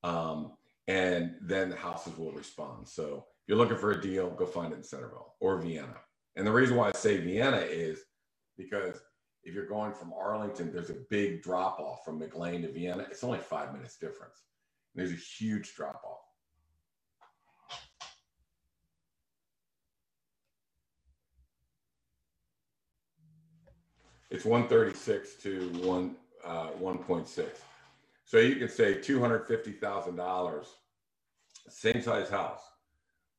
Um, 0.04 0.54
and 0.88 1.36
then 1.42 1.70
the 1.70 1.76
houses 1.76 2.18
will 2.18 2.32
respond. 2.32 2.88
So 2.88 3.26
if 3.44 3.50
you're 3.50 3.58
looking 3.58 3.78
for 3.78 3.92
a 3.92 4.02
deal, 4.02 4.30
go 4.30 4.46
find 4.46 4.72
it 4.72 4.78
in 4.78 4.84
Centreville 4.84 5.36
or 5.42 5.60
Vienna. 5.60 5.98
And 6.38 6.48
the 6.48 6.52
reason 6.52 6.78
why 6.78 6.90
I 6.90 6.92
say 6.94 7.18
Vienna 7.18 7.58
is 7.58 8.00
because 8.58 9.02
if 9.46 9.54
you're 9.54 9.68
going 9.68 9.94
from 9.94 10.12
Arlington, 10.14 10.74
there's 10.74 10.90
a 10.90 10.98
big 11.10 11.44
drop 11.44 11.80
off 11.80 12.04
from 12.04 12.20
McLean 12.20 12.64
to 12.64 12.72
Vienna. 12.72 13.06
It's 13.10 13.24
only 13.24 13.40
five 13.40 13.72
minutes 13.74 13.96
difference. 13.98 14.42
There's 14.96 15.12
a 15.12 15.16
huge 15.16 15.76
drop 15.76 16.02
off. 16.04 16.26
it's 24.36 24.44
136 24.44 25.36
to 25.36 25.70
one 25.88 26.16
uh, 26.44 26.70
1.6. 26.82 27.46
So 28.26 28.38
you 28.38 28.56
can 28.58 28.70
say 28.70 28.96
$250,000, 28.96 30.66
same 31.70 32.02
size 32.02 32.30
house, 32.30 32.62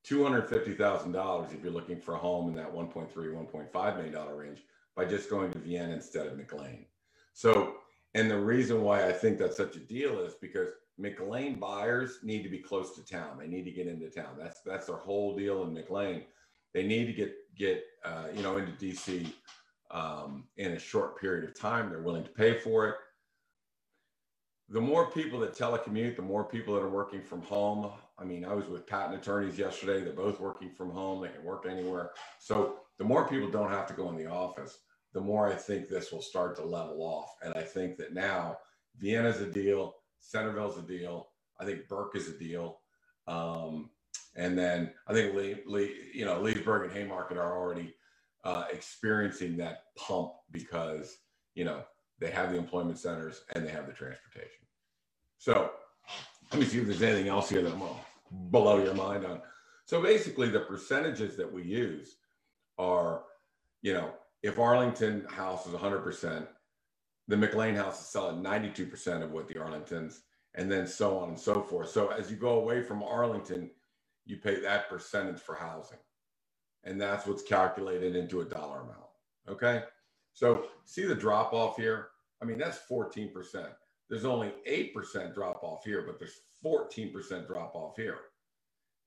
$250,000 0.08 1.54
if 1.54 1.62
you're 1.62 1.72
looking 1.72 2.00
for 2.00 2.14
a 2.14 2.18
home 2.18 2.48
in 2.48 2.54
that 2.54 2.72
1.3, 2.72 3.12
1.5 3.12 3.96
million 3.96 4.14
dollar 4.14 4.36
range 4.36 4.62
by 4.96 5.04
just 5.04 5.30
going 5.30 5.52
to 5.52 5.58
Vienna 5.58 5.92
instead 5.92 6.26
of 6.26 6.36
McLean. 6.36 6.86
So, 7.34 7.74
and 8.14 8.30
the 8.30 8.38
reason 8.38 8.82
why 8.82 9.06
I 9.06 9.12
think 9.12 9.38
that's 9.38 9.56
such 9.56 9.76
a 9.76 9.80
deal 9.80 10.20
is 10.20 10.34
because 10.34 10.68
McLean 10.98 11.60
buyers 11.60 12.18
need 12.22 12.42
to 12.42 12.48
be 12.48 12.58
close 12.58 12.94
to 12.94 13.04
town. 13.04 13.38
They 13.38 13.46
need 13.46 13.64
to 13.64 13.70
get 13.70 13.86
into 13.86 14.08
town. 14.08 14.36
That's 14.38 14.60
that's 14.62 14.86
their 14.86 14.96
whole 14.96 15.36
deal 15.36 15.62
in 15.64 15.74
McLean. 15.74 16.22
They 16.72 16.82
need 16.82 17.06
to 17.06 17.12
get 17.12 17.34
get 17.56 17.84
uh, 18.04 18.28
you 18.34 18.42
know 18.42 18.56
into 18.56 18.72
DC 18.72 19.30
um, 19.90 20.44
in 20.56 20.72
a 20.72 20.78
short 20.78 21.20
period 21.20 21.48
of 21.48 21.58
time. 21.58 21.90
They're 21.90 22.00
willing 22.02 22.24
to 22.24 22.30
pay 22.30 22.58
for 22.58 22.88
it. 22.88 22.94
The 24.70 24.80
more 24.80 25.10
people 25.10 25.38
that 25.40 25.54
telecommute, 25.54 26.16
the 26.16 26.22
more 26.22 26.44
people 26.44 26.74
that 26.74 26.80
are 26.80 26.88
working 26.88 27.22
from 27.22 27.42
home. 27.42 27.90
I 28.18 28.25
mean, 28.25 28.44
I 28.44 28.54
was 28.54 28.66
with 28.66 28.87
patent 28.87 29.20
attorneys 29.20 29.58
yesterday. 29.58 30.02
They're 30.02 30.12
both 30.12 30.40
working 30.40 30.70
from 30.70 30.90
home. 30.90 31.23
They 31.23 31.28
can 31.28 31.44
work 31.44 31.66
anywhere. 31.68 32.12
So 32.38 32.76
the 32.99 33.04
more 33.04 33.28
people 33.28 33.50
don't 33.50 33.70
have 33.70 33.87
to 33.88 33.94
go 33.94 34.08
in 34.08 34.16
the 34.16 34.26
office, 34.26 34.78
the 35.12 35.20
more 35.20 35.46
I 35.46 35.54
think 35.54 35.88
this 35.88 36.12
will 36.12 36.23
start 36.23 36.56
to 36.56 36.64
level 36.64 37.02
off. 37.02 37.30
And 37.42 37.54
I 37.54 37.62
think 37.62 37.96
that 37.99 38.14
now 38.14 38.56
Vienna's 38.99 39.40
a 39.40 39.46
deal, 39.46 39.96
Centreville's 40.18 40.78
a 40.78 40.82
deal. 40.82 41.28
I 41.61 41.64
think 41.64 41.88
Burke 41.88 42.16
is 42.16 42.28
a 42.28 42.38
deal. 42.38 42.78
Um, 43.26 43.90
and 44.35 44.56
then 44.56 44.92
I 45.06 45.12
think 45.12 45.35
Lee, 45.35 45.56
Lee, 45.66 45.94
you 46.14 46.25
know, 46.25 46.40
Leesburg 46.40 46.85
and 46.85 46.92
Haymarket 46.92 47.37
are 47.37 47.56
already 47.56 47.94
uh, 48.44 48.64
experiencing 48.73 49.56
that 49.56 49.85
pump 49.96 50.32
because 50.52 51.18
you 51.54 51.64
know 51.64 51.82
they 52.20 52.30
have 52.30 52.52
the 52.52 52.58
employment 52.58 52.99
centers 52.99 53.42
and 53.54 53.66
they 53.66 53.70
have 53.70 53.87
the 53.87 53.92
transportation. 53.92 54.66
So 55.38 55.70
let 56.52 56.61
me 56.61 56.66
see 56.66 56.78
if 56.78 56.87
there's 56.87 57.02
anything 57.02 57.28
else 57.28 57.49
here 57.49 57.62
that 57.62 57.73
I'm 57.73 57.78
gonna 57.78 57.94
blow 58.30 58.83
your 58.83 58.95
mind 58.95 59.25
on. 59.25 59.40
So 59.87 60.02
basically, 60.02 60.49
the 60.49 60.61
percentages 60.61 61.37
that 61.37 61.52
we 61.52 61.62
use 61.62 62.16
are, 62.78 63.25
you 63.83 63.95
know, 63.95 64.12
if 64.42 64.59
Arlington 64.59 65.26
house 65.28 65.66
is 65.66 65.75
100%, 65.75 66.47
the 67.28 67.37
McLean 67.37 67.75
house 67.75 68.00
is 68.00 68.09
selling 68.09 68.42
92% 68.42 69.23
of 69.23 69.33
what 69.33 69.49
the 69.49 69.54
Arlingtons, 69.54 70.21
and 70.54 70.71
then 70.71 70.87
so 70.87 71.18
on 71.18 71.30
and 71.30 71.38
so 71.40 71.62
forth. 71.62 71.90
So 71.90 72.09
as 72.09 72.30
you 72.30 72.37
go 72.37 72.61
away 72.61 72.83
from 72.83 73.02
Arlington, 73.02 73.71
you 74.25 74.37
pay 74.38 74.61
that 74.61 74.88
percentage 74.88 75.40
for 75.40 75.54
housing 75.54 75.99
and 76.87 77.00
that's 77.00 77.26
what's 77.26 77.42
calculated 77.42 78.16
into 78.16 78.40
a 78.40 78.45
dollar 78.45 78.80
amount. 78.80 78.99
Okay. 79.49 79.83
So 80.33 80.66
see 80.85 81.04
the 81.04 81.14
drop 81.14 81.52
off 81.52 81.76
here? 81.76 82.09
I 82.40 82.45
mean, 82.45 82.59
that's 82.59 82.78
14%. 82.90 83.68
There's 84.08 84.25
only 84.25 84.52
8% 84.68 85.34
drop 85.34 85.62
off 85.62 85.84
here, 85.84 86.04
but 86.06 86.18
there's 86.18 86.40
14% 86.64 87.46
drop 87.46 87.75
off 87.75 87.96
here. 87.96 88.18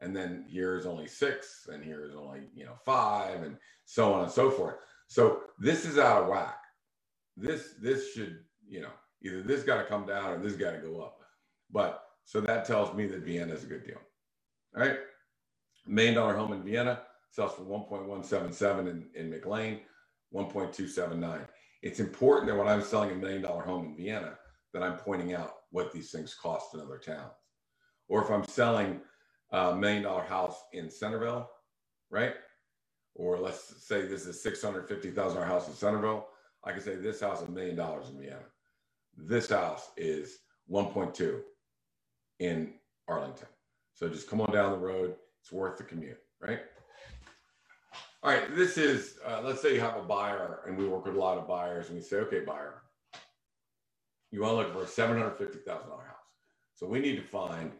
And 0.01 0.15
then 0.15 0.45
here 0.47 0.77
is 0.77 0.85
only 0.85 1.07
six, 1.07 1.67
and 1.71 1.83
here 1.83 2.05
is 2.05 2.15
only, 2.15 2.41
you 2.53 2.65
know, 2.65 2.75
five, 2.85 3.43
and 3.43 3.57
so 3.85 4.13
on 4.13 4.23
and 4.23 4.31
so 4.31 4.49
forth. 4.49 4.75
So 5.07 5.41
this 5.59 5.85
is 5.85 5.97
out 5.97 6.23
of 6.23 6.29
whack. 6.29 6.61
This, 7.35 7.73
this 7.81 8.13
should, 8.13 8.39
you 8.67 8.81
know, 8.81 8.91
either 9.23 9.41
this 9.41 9.63
got 9.63 9.77
to 9.77 9.85
come 9.85 10.05
down 10.05 10.31
or 10.31 10.37
this 10.39 10.53
got 10.53 10.71
to 10.71 10.79
go 10.79 11.01
up. 11.01 11.19
But 11.71 12.03
So 12.23 12.39
that 12.41 12.65
tells 12.65 12.95
me 12.95 13.07
that 13.07 13.21
Vienna 13.21 13.53
is 13.53 13.63
a 13.63 13.67
good 13.67 13.85
deal. 13.85 13.99
All 14.75 14.83
right. 14.83 14.97
Million 15.85 16.15
dollar 16.15 16.35
home 16.35 16.53
in 16.53 16.63
Vienna 16.63 17.01
sells 17.31 17.53
for 17.53 17.63
1.177 17.63 18.79
in, 18.89 19.07
in 19.15 19.29
McLean, 19.29 19.81
1.279. 20.33 21.47
It's 21.81 21.99
important 21.99 22.47
that 22.47 22.57
when 22.57 22.67
I'm 22.67 22.81
selling 22.81 23.11
a 23.11 23.15
million 23.15 23.41
dollar 23.41 23.63
home 23.63 23.85
in 23.85 23.95
Vienna, 23.95 24.38
that 24.73 24.83
I'm 24.83 24.97
pointing 24.97 25.33
out 25.33 25.53
what 25.71 25.91
these 25.91 26.11
things 26.11 26.35
cost 26.35 26.73
in 26.73 26.79
other 26.79 26.97
towns. 26.97 27.33
Or 28.07 28.23
if 28.23 28.29
I'm 28.29 28.45
selling 28.45 29.01
a 29.51 29.75
million 29.75 30.03
dollar 30.03 30.23
house 30.23 30.61
in 30.73 30.89
Centreville, 30.89 31.49
right? 32.09 32.33
Or 33.15 33.37
let's 33.37 33.85
say 33.85 34.03
this 34.05 34.25
is 34.25 34.43
$650,000 34.43 35.45
house 35.45 35.67
in 35.67 35.73
Centreville. 35.73 36.27
I 36.63 36.71
can 36.71 36.81
say 36.81 36.95
this 36.95 37.21
house 37.21 37.41
is 37.41 37.47
a 37.47 37.51
million 37.51 37.75
dollars 37.75 38.09
in 38.09 38.19
Vienna. 38.19 38.45
This 39.17 39.49
house 39.49 39.89
is 39.97 40.39
1.2 40.71 41.41
in 42.39 42.73
Arlington. 43.07 43.47
So 43.93 44.07
just 44.07 44.29
come 44.29 44.41
on 44.41 44.51
down 44.51 44.71
the 44.71 44.77
road. 44.77 45.15
It's 45.41 45.51
worth 45.51 45.77
the 45.77 45.83
commute, 45.83 46.19
right? 46.41 46.59
All 48.21 48.31
right, 48.31 48.53
this 48.55 48.77
is, 48.77 49.17
uh, 49.25 49.41
let's 49.43 49.61
say 49.61 49.73
you 49.73 49.79
have 49.79 49.95
a 49.95 50.03
buyer 50.03 50.59
and 50.67 50.77
we 50.77 50.87
work 50.87 51.05
with 51.05 51.15
a 51.15 51.19
lot 51.19 51.37
of 51.37 51.47
buyers 51.47 51.87
and 51.87 51.95
we 51.95 52.03
say, 52.03 52.17
okay, 52.17 52.41
buyer, 52.41 52.83
you 54.31 54.41
want 54.41 54.53
to 54.53 54.57
look 54.57 54.73
for 54.73 54.83
a 54.83 55.07
$750,000 55.07 55.67
house. 55.67 56.15
So 56.75 56.87
we 56.87 56.99
need 56.99 57.15
to 57.15 57.23
find 57.23 57.71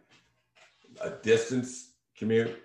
a 1.01 1.11
distance 1.11 1.91
commute 2.17 2.61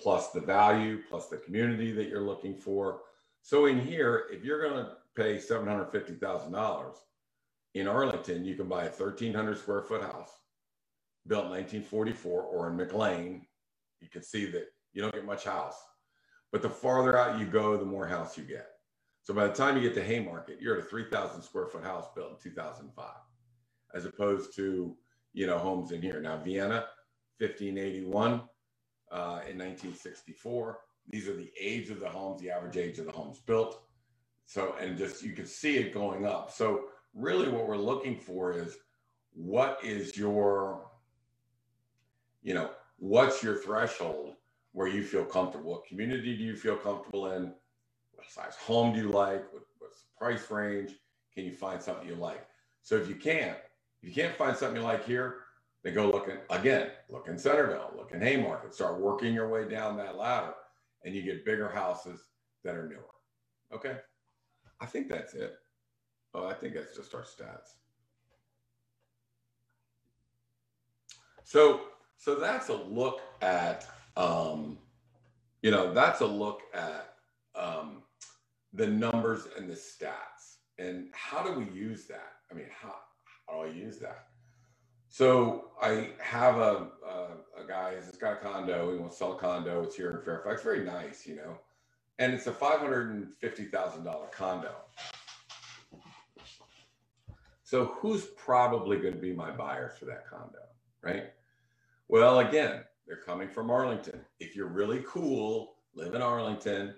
plus 0.00 0.30
the 0.30 0.40
value 0.40 1.00
plus 1.08 1.28
the 1.28 1.36
community 1.38 1.92
that 1.92 2.08
you're 2.08 2.22
looking 2.22 2.54
for. 2.54 3.00
So 3.42 3.66
in 3.66 3.80
here, 3.80 4.26
if 4.30 4.44
you're 4.44 4.62
going 4.62 4.84
to 4.84 4.92
pay 5.16 5.36
$750,000 5.36 6.94
in 7.74 7.88
Arlington, 7.88 8.44
you 8.44 8.54
can 8.54 8.68
buy 8.68 8.84
a 8.84 8.90
1,300 8.90 9.58
square 9.58 9.82
foot 9.82 10.02
house 10.02 10.30
built 11.26 11.46
in 11.46 11.50
1944 11.50 12.42
or 12.42 12.68
in 12.68 12.76
McLean. 12.76 13.46
You 14.00 14.08
can 14.08 14.22
see 14.22 14.46
that 14.46 14.66
you 14.92 15.02
don't 15.02 15.14
get 15.14 15.24
much 15.24 15.44
house. 15.44 15.76
But 16.52 16.62
the 16.62 16.70
farther 16.70 17.16
out 17.16 17.40
you 17.40 17.46
go, 17.46 17.76
the 17.76 17.84
more 17.84 18.06
house 18.06 18.38
you 18.38 18.44
get. 18.44 18.73
So 19.24 19.32
by 19.32 19.46
the 19.46 19.54
time 19.54 19.76
you 19.76 19.82
get 19.82 19.94
to 19.94 20.04
Haymarket, 20.04 20.60
you're 20.60 20.76
at 20.76 20.84
a 20.84 20.86
3,000 20.86 21.40
square 21.40 21.66
foot 21.66 21.82
house 21.82 22.06
built 22.14 22.30
in 22.32 22.36
2005, 22.42 23.06
as 23.94 24.04
opposed 24.04 24.54
to, 24.56 24.94
you 25.32 25.46
know, 25.46 25.56
homes 25.56 25.92
in 25.92 26.02
here. 26.02 26.20
Now, 26.20 26.36
Vienna, 26.36 26.84
1581 27.38 28.32
uh, 29.10 29.40
in 29.48 29.56
1964. 29.58 30.78
These 31.08 31.28
are 31.28 31.36
the 31.36 31.50
age 31.58 31.88
of 31.88 32.00
the 32.00 32.08
homes, 32.08 32.42
the 32.42 32.50
average 32.50 32.76
age 32.76 32.98
of 32.98 33.06
the 33.06 33.12
homes 33.12 33.38
built. 33.38 33.82
So, 34.44 34.74
and 34.78 34.98
just 34.98 35.22
you 35.22 35.32
can 35.32 35.46
see 35.46 35.78
it 35.78 35.94
going 35.94 36.26
up. 36.26 36.50
So, 36.50 36.88
really, 37.14 37.48
what 37.48 37.66
we're 37.66 37.78
looking 37.78 38.18
for 38.18 38.52
is 38.52 38.76
what 39.32 39.78
is 39.82 40.18
your, 40.18 40.84
you 42.42 42.52
know, 42.52 42.72
what's 42.98 43.42
your 43.42 43.56
threshold 43.56 44.34
where 44.72 44.88
you 44.88 45.02
feel 45.02 45.24
comfortable? 45.24 45.72
What 45.72 45.86
community 45.86 46.36
do 46.36 46.44
you 46.44 46.56
feel 46.56 46.76
comfortable 46.76 47.32
in? 47.32 47.54
Size 48.28 48.56
home 48.56 48.92
do 48.92 49.00
you 49.00 49.10
like? 49.10 49.52
What, 49.52 49.64
what's 49.78 50.02
the 50.02 50.08
price 50.18 50.50
range? 50.50 50.92
Can 51.34 51.44
you 51.44 51.52
find 51.52 51.82
something 51.82 52.08
you 52.08 52.14
like? 52.14 52.46
So 52.82 52.96
if 52.96 53.08
you 53.08 53.14
can't, 53.14 53.56
if 54.02 54.08
you 54.08 54.14
can't 54.14 54.36
find 54.36 54.56
something 54.56 54.76
you 54.76 54.86
like 54.86 55.04
here, 55.06 55.36
then 55.82 55.94
go 55.94 56.10
look 56.10 56.28
in, 56.28 56.38
again, 56.50 56.90
look 57.08 57.28
in 57.28 57.38
Centreville, 57.38 57.92
look 57.96 58.12
in 58.12 58.20
Haymarket, 58.20 58.74
start 58.74 59.00
working 59.00 59.34
your 59.34 59.48
way 59.48 59.68
down 59.68 59.96
that 59.98 60.16
ladder 60.16 60.54
and 61.04 61.14
you 61.14 61.22
get 61.22 61.44
bigger 61.44 61.68
houses 61.68 62.20
that 62.64 62.74
are 62.74 62.88
newer. 62.88 63.04
Okay. 63.72 63.96
I 64.80 64.86
think 64.86 65.08
that's 65.08 65.34
it. 65.34 65.56
Oh, 66.34 66.46
I 66.46 66.54
think 66.54 66.74
that's 66.74 66.96
just 66.96 67.14
our 67.14 67.22
stats. 67.22 67.74
So, 71.44 71.82
so 72.16 72.34
that's 72.36 72.68
a 72.70 72.74
look 72.74 73.20
at, 73.42 73.86
um, 74.16 74.78
you 75.62 75.70
know, 75.70 75.92
that's 75.92 76.22
a 76.22 76.26
look 76.26 76.62
at 76.72 77.14
um, 77.54 78.02
the 78.74 78.86
numbers 78.86 79.46
and 79.56 79.70
the 79.70 79.74
stats. 79.74 80.56
And 80.78 81.08
how 81.12 81.42
do 81.42 81.52
we 81.58 81.66
use 81.70 82.06
that? 82.06 82.32
I 82.50 82.54
mean, 82.54 82.66
how, 82.70 82.94
how 83.46 83.62
do 83.62 83.68
I 83.68 83.72
use 83.72 83.98
that? 84.00 84.26
So 85.08 85.70
I 85.80 86.10
have 86.18 86.56
a, 86.56 86.88
a, 87.06 87.62
a 87.62 87.68
guy, 87.68 87.94
he's 87.94 88.16
got 88.16 88.32
a 88.32 88.36
condo, 88.36 88.92
he 88.92 88.98
wants 88.98 89.16
to 89.16 89.18
sell 89.20 89.32
a 89.34 89.38
condo. 89.38 89.84
It's 89.84 89.94
here 89.94 90.10
in 90.10 90.24
Fairfax, 90.24 90.62
very 90.62 90.84
nice, 90.84 91.24
you 91.24 91.36
know, 91.36 91.56
and 92.18 92.34
it's 92.34 92.48
a 92.48 92.52
$550,000 92.52 94.32
condo. 94.32 94.74
So 97.62 97.86
who's 97.86 98.26
probably 98.36 98.98
going 98.98 99.14
to 99.14 99.20
be 99.20 99.32
my 99.32 99.52
buyers 99.52 99.96
for 99.96 100.04
that 100.06 100.28
condo, 100.28 100.58
right? 101.00 101.26
Well, 102.08 102.40
again, 102.40 102.82
they're 103.06 103.16
coming 103.24 103.48
from 103.48 103.70
Arlington. 103.70 104.20
If 104.40 104.56
you're 104.56 104.66
really 104.66 105.04
cool, 105.06 105.76
live 105.94 106.14
in 106.14 106.22
Arlington, 106.22 106.94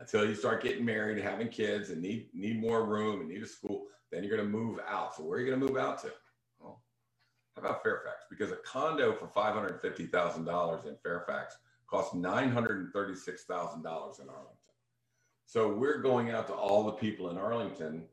until 0.00 0.26
you 0.26 0.34
start 0.34 0.62
getting 0.62 0.84
married 0.84 1.18
and 1.18 1.26
having 1.26 1.48
kids 1.48 1.90
and 1.90 2.02
need 2.02 2.28
need 2.34 2.60
more 2.60 2.84
room 2.84 3.20
and 3.20 3.28
need 3.28 3.42
a 3.42 3.46
school, 3.46 3.86
then 4.10 4.24
you're 4.24 4.34
going 4.34 4.50
to 4.50 4.58
move 4.58 4.80
out. 4.88 5.14
So 5.14 5.22
where 5.22 5.38
are 5.38 5.40
you 5.40 5.46
going 5.46 5.60
to 5.60 5.66
move 5.66 5.76
out 5.76 6.00
to? 6.02 6.10
Well, 6.58 6.82
how 7.54 7.62
about 7.62 7.82
Fairfax? 7.82 8.24
Because 8.28 8.50
a 8.50 8.56
condo 8.56 9.12
for 9.12 9.28
five 9.28 9.54
hundred 9.54 9.80
fifty 9.80 10.06
thousand 10.06 10.44
dollars 10.46 10.86
in 10.86 10.96
Fairfax 11.02 11.56
costs 11.86 12.14
nine 12.14 12.50
hundred 12.50 12.92
thirty 12.92 13.14
six 13.14 13.44
thousand 13.44 13.82
dollars 13.82 14.18
in 14.18 14.28
Arlington. 14.28 14.56
So 15.46 15.72
we're 15.72 15.98
going 15.98 16.30
out 16.30 16.46
to 16.46 16.54
all 16.54 16.84
the 16.84 16.92
people 16.92 17.30
in 17.30 17.36
Arlington 17.36 18.04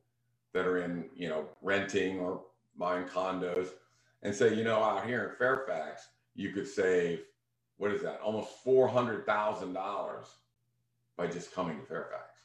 that 0.54 0.68
are 0.68 0.80
in 0.80 1.06
you 1.16 1.30
know 1.30 1.48
renting 1.62 2.20
or 2.20 2.42
buying 2.78 3.06
condos 3.06 3.70
and 4.24 4.36
say, 4.36 4.54
you 4.54 4.64
know, 4.64 4.84
out 4.84 5.06
here 5.06 5.30
in 5.30 5.36
Fairfax, 5.38 6.08
you 6.36 6.52
could 6.52 6.68
save 6.68 7.22
what 7.78 7.92
is 7.92 8.02
that? 8.02 8.20
Almost 8.22 8.50
four 8.64 8.88
hundred 8.88 9.26
thousand 9.26 9.74
dollars 9.74 10.28
by 11.18 11.28
just 11.28 11.54
coming 11.54 11.80
to 11.80 11.86
Fairfax 11.86 12.40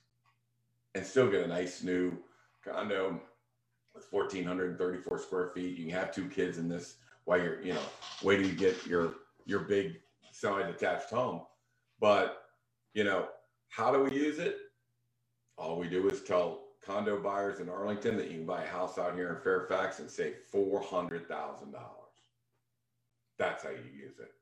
and 0.94 1.04
still 1.04 1.30
get 1.30 1.44
a 1.44 1.46
nice 1.46 1.82
new 1.82 2.16
condo 2.64 3.20
with 3.94 4.06
1,434 4.10 5.18
square 5.18 5.50
feet. 5.54 5.76
You 5.76 5.86
can 5.86 5.94
have 5.94 6.14
two 6.14 6.28
kids 6.28 6.58
in 6.58 6.68
this 6.68 6.96
while 7.24 7.38
you're, 7.38 7.62
you 7.62 7.74
know, 7.74 7.82
waiting 8.22 8.48
to 8.48 8.54
get 8.54 8.86
your 8.86 9.14
your 9.44 9.60
big 9.60 10.00
semi-detached 10.32 11.10
home. 11.10 11.42
But 12.00 12.44
you 12.94 13.04
know, 13.04 13.28
how 13.68 13.92
do 13.92 14.02
we 14.02 14.12
use 14.12 14.38
it? 14.38 14.56
All 15.58 15.78
we 15.78 15.88
do 15.88 16.08
is 16.08 16.22
tell 16.22 16.64
condo 16.84 17.20
buyers 17.20 17.60
in 17.60 17.68
Arlington 17.68 18.16
that 18.16 18.30
you 18.30 18.38
can 18.38 18.46
buy 18.46 18.64
a 18.64 18.68
house 18.68 18.98
out 18.98 19.14
here 19.14 19.34
in 19.34 19.42
Fairfax 19.42 19.98
and 19.98 20.10
save 20.10 20.34
four 20.50 20.80
hundred 20.82 21.28
thousand 21.28 21.72
dollars. 21.72 21.98
That's 23.38 23.64
how 23.64 23.70
you 23.70 23.84
use 23.94 24.18
it. 24.18 24.32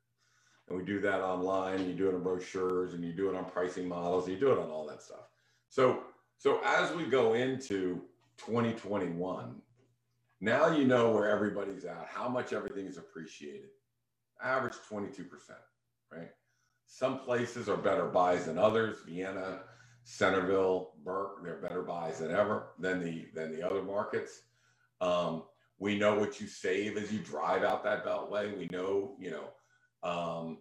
And 0.67 0.77
we 0.77 0.83
do 0.83 0.99
that 1.01 1.21
online, 1.21 1.87
you 1.87 1.93
do 1.93 2.09
it 2.09 2.15
in 2.15 2.23
brochures, 2.23 2.93
and 2.93 3.03
you 3.03 3.13
do 3.13 3.29
it 3.29 3.35
on 3.35 3.45
pricing 3.45 3.87
models, 3.87 4.27
you 4.27 4.37
do 4.37 4.51
it 4.51 4.57
on 4.59 4.69
all 4.69 4.85
that 4.87 5.01
stuff. 5.01 5.27
So, 5.69 6.03
so 6.37 6.61
as 6.63 6.91
we 6.93 7.05
go 7.05 7.33
into 7.33 8.01
2021, 8.37 9.55
now 10.39 10.67
you 10.67 10.85
know 10.85 11.11
where 11.11 11.29
everybody's 11.29 11.85
at, 11.85 12.07
how 12.09 12.27
much 12.27 12.53
everything 12.53 12.87
is 12.87 12.97
appreciated. 12.97 13.69
Average 14.43 14.73
22%, 14.89 15.27
right? 16.11 16.29
Some 16.87 17.19
places 17.19 17.69
are 17.69 17.77
better 17.77 18.05
buys 18.05 18.45
than 18.45 18.57
others. 18.57 18.97
Vienna, 19.05 19.61
Centreville, 20.03 20.93
Burke, 21.05 21.43
they're 21.43 21.61
better 21.61 21.83
buys 21.83 22.19
than 22.19 22.31
ever 22.31 22.73
than 22.79 22.99
the 22.99 23.27
than 23.33 23.51
the 23.55 23.65
other 23.65 23.83
markets. 23.83 24.41
Um, 24.99 25.43
we 25.79 25.97
know 25.97 26.19
what 26.19 26.41
you 26.41 26.47
save 26.47 26.97
as 26.97 27.11
you 27.11 27.19
drive 27.19 27.63
out 27.63 27.83
that 27.83 28.05
beltway. 28.05 28.55
We 28.57 28.67
know, 28.71 29.15
you 29.19 29.31
know, 29.31 29.45
um, 30.03 30.57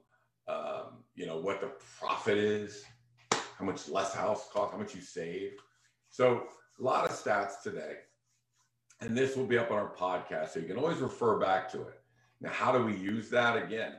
um, 0.48 1.04
you 1.14 1.26
know, 1.26 1.38
what 1.38 1.60
the 1.60 1.70
profit 1.98 2.38
is, 2.38 2.84
how 3.32 3.64
much 3.64 3.88
less 3.88 4.14
house 4.14 4.48
cost, 4.52 4.72
how 4.72 4.78
much 4.78 4.94
you 4.94 5.00
save. 5.00 5.52
So 6.08 6.44
a 6.78 6.82
lot 6.82 7.08
of 7.08 7.12
stats 7.12 7.62
today. 7.62 7.96
And 9.00 9.16
this 9.16 9.36
will 9.36 9.46
be 9.46 9.58
up 9.58 9.70
on 9.70 9.78
our 9.78 9.94
podcast. 9.94 10.50
So 10.50 10.60
you 10.60 10.66
can 10.66 10.76
always 10.76 10.98
refer 10.98 11.38
back 11.38 11.70
to 11.72 11.82
it. 11.82 12.00
Now, 12.40 12.50
how 12.50 12.72
do 12.72 12.84
we 12.84 12.96
use 12.96 13.30
that 13.30 13.62
again? 13.62 13.94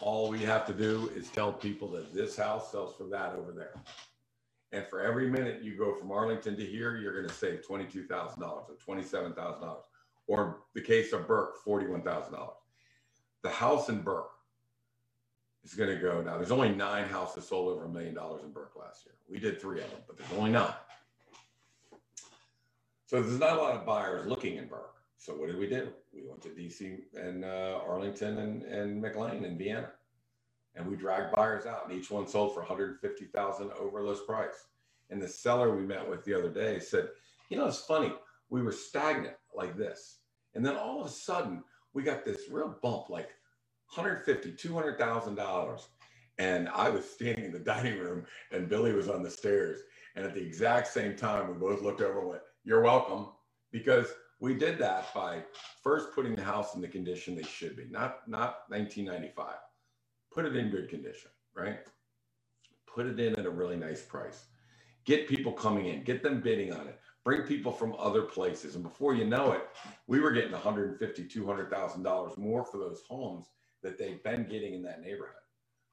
All 0.00 0.28
we 0.28 0.40
have 0.40 0.66
to 0.66 0.74
do 0.74 1.10
is 1.14 1.28
tell 1.28 1.52
people 1.52 1.90
that 1.92 2.12
this 2.12 2.36
house 2.36 2.70
sells 2.70 2.96
for 2.96 3.04
that 3.04 3.34
over 3.34 3.52
there. 3.52 3.74
And 4.72 4.86
for 4.86 5.00
every 5.00 5.30
minute 5.30 5.62
you 5.62 5.78
go 5.78 5.94
from 5.94 6.12
Arlington 6.12 6.56
to 6.56 6.64
here, 6.64 6.96
you're 6.96 7.14
going 7.14 7.28
to 7.28 7.34
save 7.34 7.66
$22,000 7.66 8.42
or 8.42 8.66
$27,000. 8.86 9.76
Or 10.26 10.58
the 10.74 10.82
case 10.82 11.12
of 11.14 11.26
Burke, 11.26 11.64
$41,000. 11.66 12.50
The 13.42 13.48
house 13.48 13.88
in 13.88 14.02
Burke 14.02 14.30
is 15.64 15.74
going 15.74 15.90
to 15.90 15.96
go 15.96 16.20
now. 16.22 16.36
There's 16.36 16.50
only 16.50 16.70
nine 16.70 17.08
houses 17.08 17.46
sold 17.46 17.68
over 17.68 17.84
a 17.84 17.88
million 17.88 18.14
dollars 18.14 18.42
in 18.44 18.52
Burke 18.52 18.76
last 18.76 19.04
year. 19.04 19.14
We 19.28 19.38
did 19.38 19.60
three 19.60 19.80
of 19.80 19.90
them, 19.90 20.00
but 20.06 20.16
there's 20.16 20.32
only 20.32 20.50
nine. 20.50 20.72
So 23.06 23.22
there's 23.22 23.38
not 23.38 23.56
a 23.56 23.60
lot 23.60 23.74
of 23.74 23.86
buyers 23.86 24.26
looking 24.26 24.56
in 24.56 24.68
Burke. 24.68 24.94
So 25.16 25.34
what 25.34 25.48
did 25.48 25.58
we 25.58 25.66
do? 25.66 25.88
We 26.14 26.22
went 26.26 26.42
to 26.42 26.48
DC 26.48 26.98
and 27.14 27.44
uh, 27.44 27.80
Arlington 27.86 28.38
and, 28.38 28.62
and 28.62 29.00
McLean 29.00 29.44
and 29.44 29.58
Vienna, 29.58 29.90
and 30.74 30.86
we 30.86 30.94
dragged 30.94 31.34
buyers 31.34 31.66
out, 31.66 31.88
and 31.88 31.98
each 31.98 32.10
one 32.10 32.26
sold 32.26 32.54
for 32.54 32.60
150,000 32.60 33.70
over 33.72 34.02
list 34.02 34.26
price. 34.26 34.66
And 35.10 35.20
the 35.20 35.28
seller 35.28 35.74
we 35.74 35.82
met 35.82 36.08
with 36.08 36.24
the 36.24 36.34
other 36.34 36.50
day 36.50 36.78
said, 36.78 37.08
"You 37.48 37.56
know, 37.56 37.66
it's 37.66 37.84
funny. 37.84 38.12
We 38.50 38.62
were 38.62 38.72
stagnant 38.72 39.36
like 39.54 39.76
this, 39.76 40.18
and 40.54 40.64
then 40.64 40.76
all 40.76 41.00
of 41.00 41.06
a 41.06 41.10
sudden 41.10 41.64
we 41.94 42.02
got 42.02 42.24
this 42.24 42.48
real 42.50 42.76
bump, 42.82 43.08
like 43.08 43.30
150, 43.94 44.52
200,000 44.52 45.34
dollars. 45.34 45.88
And 46.38 46.68
I 46.68 46.88
was 46.88 47.08
standing 47.08 47.46
in 47.46 47.52
the 47.52 47.58
dining 47.74 47.98
room 47.98 48.24
and 48.52 48.68
Billy 48.68 48.92
was 48.92 49.08
on 49.08 49.22
the 49.22 49.30
stairs. 49.30 49.80
And 50.14 50.24
at 50.24 50.34
the 50.34 50.42
exact 50.42 50.88
same 50.88 51.16
time, 51.16 51.48
we 51.48 51.54
both 51.54 51.82
looked 51.82 52.00
over 52.00 52.20
and 52.20 52.28
went, 52.28 52.42
You're 52.64 52.82
welcome. 52.82 53.28
Because 53.70 54.06
we 54.40 54.54
did 54.54 54.78
that 54.78 55.12
by 55.14 55.42
first 55.82 56.14
putting 56.14 56.34
the 56.34 56.42
house 56.42 56.74
in 56.74 56.80
the 56.80 56.88
condition 56.88 57.34
they 57.34 57.42
should 57.42 57.76
be, 57.76 57.86
not, 57.90 58.28
not 58.28 58.60
1995. 58.68 59.54
Put 60.32 60.46
it 60.46 60.56
in 60.56 60.70
good 60.70 60.88
condition, 60.88 61.30
right? 61.54 61.80
Put 62.86 63.06
it 63.06 63.20
in 63.20 63.38
at 63.38 63.46
a 63.46 63.50
really 63.50 63.76
nice 63.76 64.02
price. 64.02 64.44
Get 65.04 65.28
people 65.28 65.52
coming 65.52 65.86
in, 65.86 66.04
get 66.04 66.22
them 66.22 66.40
bidding 66.40 66.72
on 66.72 66.86
it, 66.86 66.98
bring 67.24 67.42
people 67.42 67.72
from 67.72 67.94
other 67.98 68.22
places. 68.22 68.74
And 68.74 68.84
before 68.84 69.14
you 69.14 69.24
know 69.24 69.52
it, 69.52 69.68
we 70.06 70.20
were 70.20 70.30
getting 70.30 70.52
150, 70.52 71.24
$200,000 71.24 72.38
more 72.38 72.64
for 72.64 72.78
those 72.78 73.02
homes 73.08 73.46
that 73.82 73.98
they've 73.98 74.22
been 74.22 74.44
getting 74.44 74.74
in 74.74 74.82
that 74.82 75.00
neighborhood. 75.00 75.34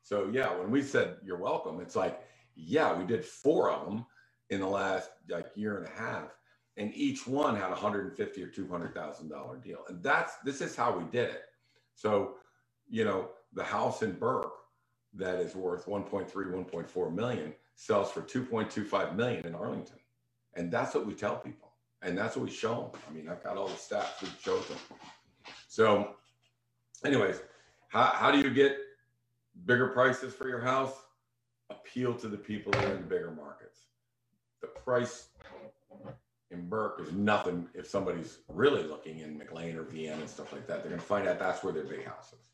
So 0.02 0.30
yeah, 0.32 0.56
when 0.56 0.70
we 0.70 0.82
said 0.84 1.18
you're 1.24 1.38
welcome, 1.38 1.80
it's 1.82 1.96
like, 1.96 2.22
yeah, 2.56 2.98
we 2.98 3.06
did 3.06 3.26
four 3.26 3.72
of 3.72 3.86
them 3.86 4.06
in 4.50 4.60
the 4.62 4.68
last 4.68 5.10
like 5.30 5.48
year 5.56 5.78
and 5.78 5.88
a 5.88 6.00
half, 6.00 6.36
and 6.78 6.94
each 6.94 7.26
one 7.26 7.56
had 7.56 7.68
a 7.68 7.70
150 7.72 8.44
or 8.44 8.48
200 8.48 8.94
thousand 8.94 9.30
dollar 9.30 9.58
deal, 9.58 9.80
and 9.90 10.02
that's 10.04 10.36
this 10.44 10.62
is 10.62 10.76
how 10.76 10.96
we 10.96 11.04
did 11.06 11.30
it. 11.30 11.44
So, 11.96 12.36
you 12.88 13.04
know, 13.04 13.30
the 13.54 13.64
house 13.64 14.04
in 14.04 14.12
Burke 14.14 14.54
that 15.16 15.40
is 15.40 15.56
worth 15.56 15.86
1.3, 15.86 16.30
1.4 16.32 17.14
million 17.14 17.54
sells 17.76 18.12
for 18.12 18.22
2.25 18.22 19.16
million 19.16 19.46
in 19.46 19.56
Arlington, 19.56 19.98
and 20.54 20.72
that's 20.72 20.94
what 20.94 21.08
we 21.08 21.14
tell 21.14 21.38
people, 21.38 21.72
and 22.04 22.18
that's 22.18 22.36
what 22.36 22.46
we 22.46 22.52
show 22.52 22.92
them. 22.92 23.02
I 23.10 23.14
mean, 23.14 23.28
I've 23.28 23.44
got 23.44 23.58
all 23.58 23.68
the 23.68 23.74
stats 23.74 24.22
we 24.22 24.30
show 24.42 24.60
them. 24.60 24.78
So, 25.68 26.16
anyways, 27.04 27.42
how, 27.96 28.12
how 28.14 28.32
do 28.32 28.40
you 28.40 28.54
get 28.54 28.78
bigger 29.66 29.88
prices 29.88 30.34
for 30.34 30.50
your 30.50 30.60
house? 30.60 30.92
Appeal 31.70 32.14
to 32.16 32.28
the 32.28 32.36
people 32.36 32.74
that 32.74 32.84
are 32.84 32.96
in 32.98 33.04
bigger 33.04 33.32
markets. 33.32 33.86
The 34.62 34.68
price 34.68 35.30
in 36.52 36.68
Burke 36.68 37.00
is 37.02 37.14
nothing 37.14 37.70
if 37.74 37.88
somebody's 37.88 38.40
really 38.50 38.84
looking 38.84 39.20
in 39.20 39.38
McLean 39.38 39.78
or 39.78 39.84
Vienna 39.84 40.20
and 40.20 40.30
stuff 40.30 40.52
like 40.52 40.68
that. 40.68 40.82
They're 40.82 40.90
going 40.90 41.00
to 41.00 41.08
find 41.08 41.26
out 41.26 41.40
that's 41.40 41.64
where 41.64 41.72
their 41.72 41.86
big 41.86 42.06
house 42.06 42.34
is. 42.34 42.50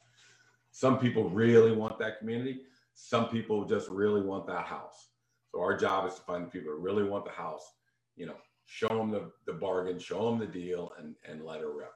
Some 0.69 0.99
people 0.99 1.27
really 1.27 1.71
want 1.71 1.97
that 1.97 2.19
community. 2.19 2.61
Some 2.93 3.27
people 3.27 3.65
just 3.65 3.89
really 3.89 4.21
want 4.21 4.45
that 4.45 4.67
house. 4.67 5.07
So 5.51 5.59
our 5.59 5.75
job 5.75 6.07
is 6.07 6.13
to 6.15 6.21
find 6.21 6.45
the 6.45 6.51
people 6.51 6.71
that 6.71 6.79
really 6.79 7.03
want 7.03 7.25
the 7.25 7.31
house, 7.31 7.73
you 8.15 8.27
know, 8.27 8.37
show 8.65 8.89
them 8.89 9.09
the, 9.09 9.31
the 9.47 9.53
bargain, 9.53 9.97
show 9.97 10.29
them 10.29 10.39
the 10.39 10.45
deal 10.45 10.93
and, 10.99 11.15
and 11.27 11.43
let 11.43 11.61
her 11.61 11.75
rip. 11.75 11.93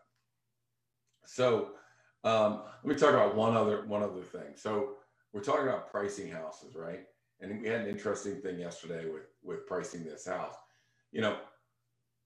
So 1.28 1.70
um, 2.26 2.64
let 2.84 2.94
me 2.94 2.96
talk 2.96 3.12
about 3.12 3.36
one 3.36 3.56
other 3.56 3.86
one 3.86 4.04
other 4.04 4.22
thing. 4.22 4.56
So 4.56 4.96
we're 5.32 5.44
talking 5.44 5.68
about 5.68 5.92
pricing 5.92 6.30
houses, 6.30 6.76
right? 6.76 7.06
And 7.40 7.62
we 7.62 7.68
had 7.68 7.82
an 7.82 7.88
interesting 7.88 8.42
thing 8.42 8.60
yesterday 8.60 9.06
with 9.06 9.28
with 9.44 9.68
pricing 9.68 10.04
this 10.04 10.26
house. 10.26 10.56
You 11.12 11.22
know, 11.22 11.38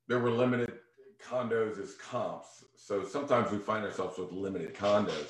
there 0.08 0.20
were 0.20 0.32
limited 0.32 0.74
condos 1.22 1.80
as 1.82 1.96
comps, 1.96 2.64
so 2.76 3.04
sometimes 3.04 3.52
we 3.52 3.58
find 3.58 3.86
ourselves 3.86 4.18
with 4.18 4.32
limited 4.32 4.74
condos. 4.74 5.30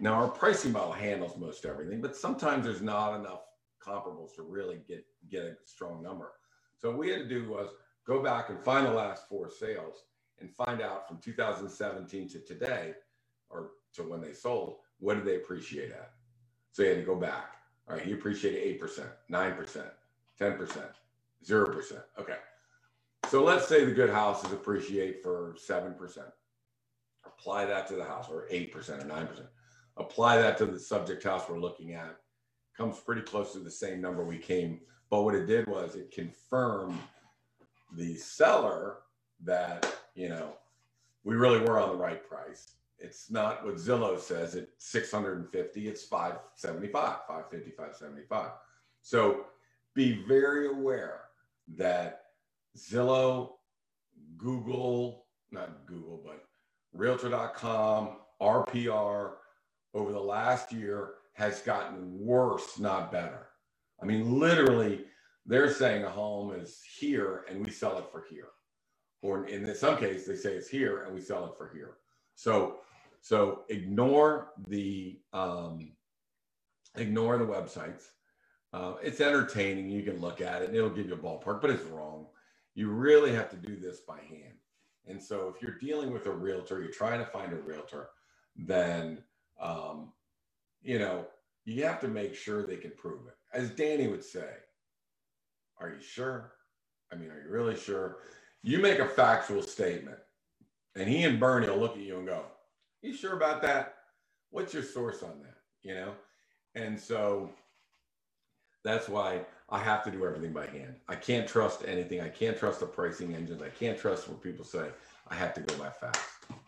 Now 0.00 0.14
our 0.14 0.28
pricing 0.28 0.72
model 0.72 0.92
handles 0.92 1.36
most 1.36 1.66
everything, 1.66 2.00
but 2.00 2.16
sometimes 2.16 2.64
there's 2.64 2.82
not 2.82 3.18
enough 3.18 3.40
comparables 3.84 4.34
to 4.36 4.42
really 4.42 4.80
get 4.86 5.04
get 5.28 5.42
a 5.42 5.56
strong 5.64 6.02
number. 6.02 6.32
So 6.76 6.90
what 6.90 6.98
we 6.98 7.10
had 7.10 7.18
to 7.18 7.28
do 7.28 7.48
was 7.48 7.70
go 8.06 8.22
back 8.22 8.48
and 8.48 8.60
find 8.60 8.86
the 8.86 8.92
last 8.92 9.28
four 9.28 9.50
sales 9.50 10.04
and 10.40 10.54
find 10.54 10.80
out 10.80 11.08
from 11.08 11.18
2017 11.18 12.28
to 12.28 12.38
today, 12.40 12.92
or 13.50 13.70
to 13.94 14.02
when 14.02 14.20
they 14.20 14.32
sold, 14.32 14.76
what 15.00 15.14
did 15.14 15.24
they 15.24 15.36
appreciate 15.36 15.90
at? 15.90 16.12
So 16.72 16.82
you 16.82 16.90
had 16.90 16.98
to 16.98 17.04
go 17.04 17.16
back. 17.16 17.54
All 17.88 17.96
right, 17.96 18.04
he 18.04 18.12
appreciated 18.12 18.80
8%, 18.80 19.06
9%, 19.30 19.90
10%, 20.40 20.84
0%. 21.46 22.02
Okay. 22.20 22.36
So 23.28 23.42
let's 23.42 23.66
say 23.66 23.84
the 23.84 23.92
good 23.92 24.10
houses 24.10 24.52
appreciate 24.52 25.22
for 25.22 25.56
7%. 25.58 26.18
Apply 27.26 27.64
that 27.64 27.86
to 27.88 27.96
the 27.96 28.04
house, 28.04 28.28
or 28.30 28.46
8% 28.50 28.74
or 28.74 29.06
9%. 29.06 29.46
Apply 29.96 30.36
that 30.36 30.56
to 30.58 30.66
the 30.66 30.78
subject 30.78 31.24
house 31.24 31.48
we're 31.48 31.58
looking 31.58 31.94
at. 31.94 32.16
Comes 32.76 32.98
pretty 33.00 33.22
close 33.22 33.52
to 33.52 33.58
the 33.58 33.70
same 33.70 34.00
number 34.00 34.24
we 34.24 34.38
came. 34.38 34.80
But 35.10 35.22
what 35.22 35.34
it 35.34 35.46
did 35.46 35.66
was 35.66 35.94
it 35.94 36.12
confirmed 36.12 36.98
the 37.96 38.14
seller 38.16 38.98
that, 39.44 39.92
you 40.14 40.28
know, 40.28 40.52
we 41.24 41.34
really 41.34 41.60
were 41.60 41.80
on 41.80 41.90
the 41.90 41.96
right 41.96 42.26
price 42.26 42.74
it's 42.98 43.30
not 43.30 43.64
what 43.64 43.76
Zillow 43.76 44.18
says 44.18 44.54
at 44.56 44.68
650, 44.78 45.88
it's 45.88 46.04
575, 46.04 46.92
550, 47.28 47.70
575. 47.70 48.50
So 49.02 49.46
be 49.94 50.24
very 50.26 50.68
aware 50.68 51.22
that 51.76 52.22
Zillow, 52.76 53.50
Google, 54.36 55.26
not 55.50 55.86
Google, 55.86 56.22
but 56.24 56.44
Realtor.com, 56.92 58.16
RPR 58.40 59.32
over 59.94 60.12
the 60.12 60.20
last 60.20 60.72
year 60.72 61.14
has 61.34 61.60
gotten 61.60 62.18
worse, 62.18 62.78
not 62.78 63.12
better. 63.12 63.48
I 64.02 64.06
mean, 64.06 64.38
literally, 64.38 65.04
they're 65.46 65.72
saying 65.72 66.04
a 66.04 66.10
home 66.10 66.52
is 66.52 66.80
here 66.98 67.44
and 67.48 67.64
we 67.64 67.70
sell 67.70 67.98
it 67.98 68.06
for 68.10 68.24
here. 68.28 68.48
Or 69.22 69.46
in 69.46 69.74
some 69.74 69.96
case, 69.96 70.26
they 70.26 70.36
say 70.36 70.54
it's 70.54 70.68
here 70.68 71.04
and 71.04 71.14
we 71.14 71.20
sell 71.20 71.46
it 71.46 71.52
for 71.56 71.70
here. 71.72 71.96
So 72.38 72.76
so 73.20 73.64
ignore 73.68 74.52
the 74.68 75.18
um, 75.32 75.90
ignore 76.94 77.36
the 77.36 77.44
websites. 77.44 78.10
Uh, 78.72 78.94
it's 79.02 79.20
entertaining. 79.20 79.90
You 79.90 80.04
can 80.04 80.20
look 80.20 80.40
at 80.40 80.62
it 80.62 80.68
and 80.68 80.76
it'll 80.76 80.88
give 80.88 81.08
you 81.08 81.14
a 81.14 81.18
ballpark, 81.18 81.60
but 81.60 81.70
it's 81.70 81.82
wrong. 81.86 82.26
You 82.76 82.90
really 82.90 83.34
have 83.34 83.50
to 83.50 83.56
do 83.56 83.74
this 83.74 84.00
by 84.06 84.18
hand. 84.18 84.54
And 85.08 85.20
so 85.20 85.52
if 85.52 85.60
you're 85.60 85.80
dealing 85.80 86.12
with 86.12 86.26
a 86.26 86.30
realtor, 86.30 86.80
you're 86.80 86.92
trying 86.92 87.18
to 87.18 87.26
find 87.26 87.52
a 87.52 87.56
realtor, 87.56 88.10
then 88.54 89.24
um, 89.60 90.12
you 90.80 91.00
know 91.00 91.26
you 91.64 91.82
have 91.82 92.00
to 92.02 92.08
make 92.08 92.36
sure 92.36 92.64
they 92.64 92.76
can 92.76 92.92
prove 92.92 93.26
it. 93.26 93.34
As 93.52 93.70
Danny 93.70 94.06
would 94.06 94.24
say, 94.24 94.48
are 95.80 95.90
you 95.90 96.00
sure? 96.00 96.52
I 97.12 97.16
mean, 97.16 97.30
are 97.32 97.42
you 97.42 97.50
really 97.50 97.76
sure? 97.76 98.18
You 98.62 98.78
make 98.78 99.00
a 99.00 99.08
factual 99.08 99.62
statement, 99.62 100.18
and 100.96 101.08
he 101.08 101.24
and 101.24 101.38
Bernie 101.38 101.68
will 101.68 101.78
look 101.78 101.96
at 101.96 102.02
you 102.02 102.18
and 102.18 102.26
go, 102.26 102.44
you 103.02 103.14
sure 103.14 103.34
about 103.34 103.62
that? 103.62 103.94
What's 104.50 104.74
your 104.74 104.82
source 104.82 105.22
on 105.22 105.40
that? 105.42 105.56
You 105.82 105.94
know? 105.94 106.12
And 106.74 106.98
so 106.98 107.50
that's 108.84 109.08
why 109.08 109.44
I 109.68 109.78
have 109.78 110.02
to 110.04 110.10
do 110.10 110.24
everything 110.24 110.52
by 110.52 110.66
hand. 110.66 110.94
I 111.08 111.14
can't 111.14 111.46
trust 111.46 111.84
anything. 111.86 112.20
I 112.20 112.28
can't 112.28 112.58
trust 112.58 112.80
the 112.80 112.86
pricing 112.86 113.34
engines. 113.34 113.62
I 113.62 113.68
can't 113.68 113.98
trust 113.98 114.28
what 114.28 114.42
people 114.42 114.64
say. 114.64 114.88
I 115.28 115.34
have 115.34 115.52
to 115.54 115.60
go 115.60 115.76
by 115.76 115.90
facts. 115.90 116.20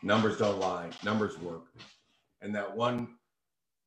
Numbers 0.03 0.37
don't 0.37 0.61
lie, 0.61 0.91
numbers 1.03 1.39
work. 1.39 1.65
And 2.43 2.55
that 2.55 2.77
one 2.77 3.09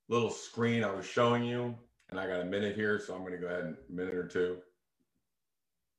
little 0.09 0.31
screen 0.31 0.83
I 0.83 0.91
was 0.91 1.05
showing 1.05 1.43
you, 1.43 1.75
and 2.09 2.19
I 2.19 2.27
got 2.27 2.41
a 2.41 2.45
minute 2.45 2.75
here, 2.75 2.99
so 2.99 3.13
I'm 3.13 3.21
going 3.21 3.33
to 3.33 3.39
go 3.39 3.47
ahead 3.47 3.75
a 3.87 3.91
minute 3.91 4.15
or 4.15 4.27
two. 4.27 4.57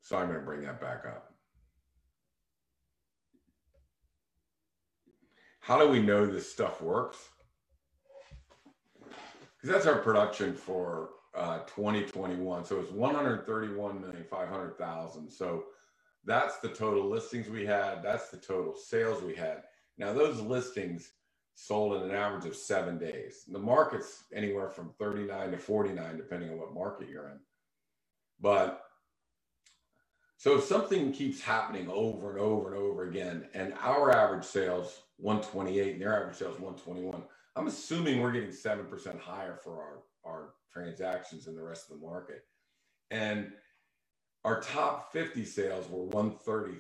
So 0.00 0.16
I'm 0.16 0.26
going 0.26 0.38
to 0.38 0.44
bring 0.44 0.62
that 0.62 0.80
back 0.80 1.04
up. 1.06 1.33
How 5.64 5.78
do 5.78 5.88
we 5.88 5.98
know 5.98 6.26
this 6.26 6.52
stuff 6.52 6.80
works? 6.82 7.16
Because 9.00 9.70
that's 9.70 9.86
our 9.86 9.96
production 9.96 10.54
for 10.54 11.08
uh, 11.34 11.60
2021. 11.60 12.66
So 12.66 12.80
it's 12.80 12.92
131,500,000. 12.92 15.32
So 15.32 15.64
that's 16.26 16.58
the 16.58 16.68
total 16.68 17.08
listings 17.08 17.48
we 17.48 17.64
had. 17.64 18.02
That's 18.02 18.28
the 18.28 18.36
total 18.36 18.76
sales 18.76 19.22
we 19.22 19.34
had. 19.34 19.62
Now 19.96 20.12
those 20.12 20.38
listings 20.38 21.12
sold 21.54 21.96
in 21.96 22.02
an 22.10 22.14
average 22.14 22.44
of 22.44 22.56
seven 22.56 22.98
days. 22.98 23.44
The 23.50 23.58
market's 23.58 24.24
anywhere 24.34 24.68
from 24.68 24.92
39 24.98 25.52
to 25.52 25.58
49, 25.58 26.18
depending 26.18 26.50
on 26.50 26.58
what 26.58 26.74
market 26.74 27.08
you're 27.08 27.30
in. 27.30 27.40
But 28.38 28.83
so 30.36 30.56
if 30.56 30.64
something 30.64 31.12
keeps 31.12 31.40
happening 31.40 31.88
over 31.88 32.30
and 32.32 32.40
over 32.40 32.74
and 32.74 32.82
over 32.82 33.08
again, 33.08 33.48
and 33.54 33.74
our 33.80 34.14
average 34.14 34.44
sales 34.44 35.04
128 35.18 35.92
and 35.92 36.02
their 36.02 36.20
average 36.20 36.36
sales 36.36 36.58
121. 36.58 37.22
I'm 37.56 37.66
assuming 37.66 38.20
we're 38.20 38.32
getting 38.32 38.50
7% 38.50 39.18
higher 39.20 39.56
for 39.62 39.80
our, 39.80 40.02
our 40.24 40.54
transactions 40.72 41.46
in 41.46 41.54
the 41.54 41.62
rest 41.62 41.90
of 41.90 42.00
the 42.00 42.06
market. 42.06 42.44
And 43.10 43.52
our 44.44 44.60
top 44.60 45.12
50 45.12 45.44
sales 45.44 45.88
were 45.88 46.06
133% 46.06 46.70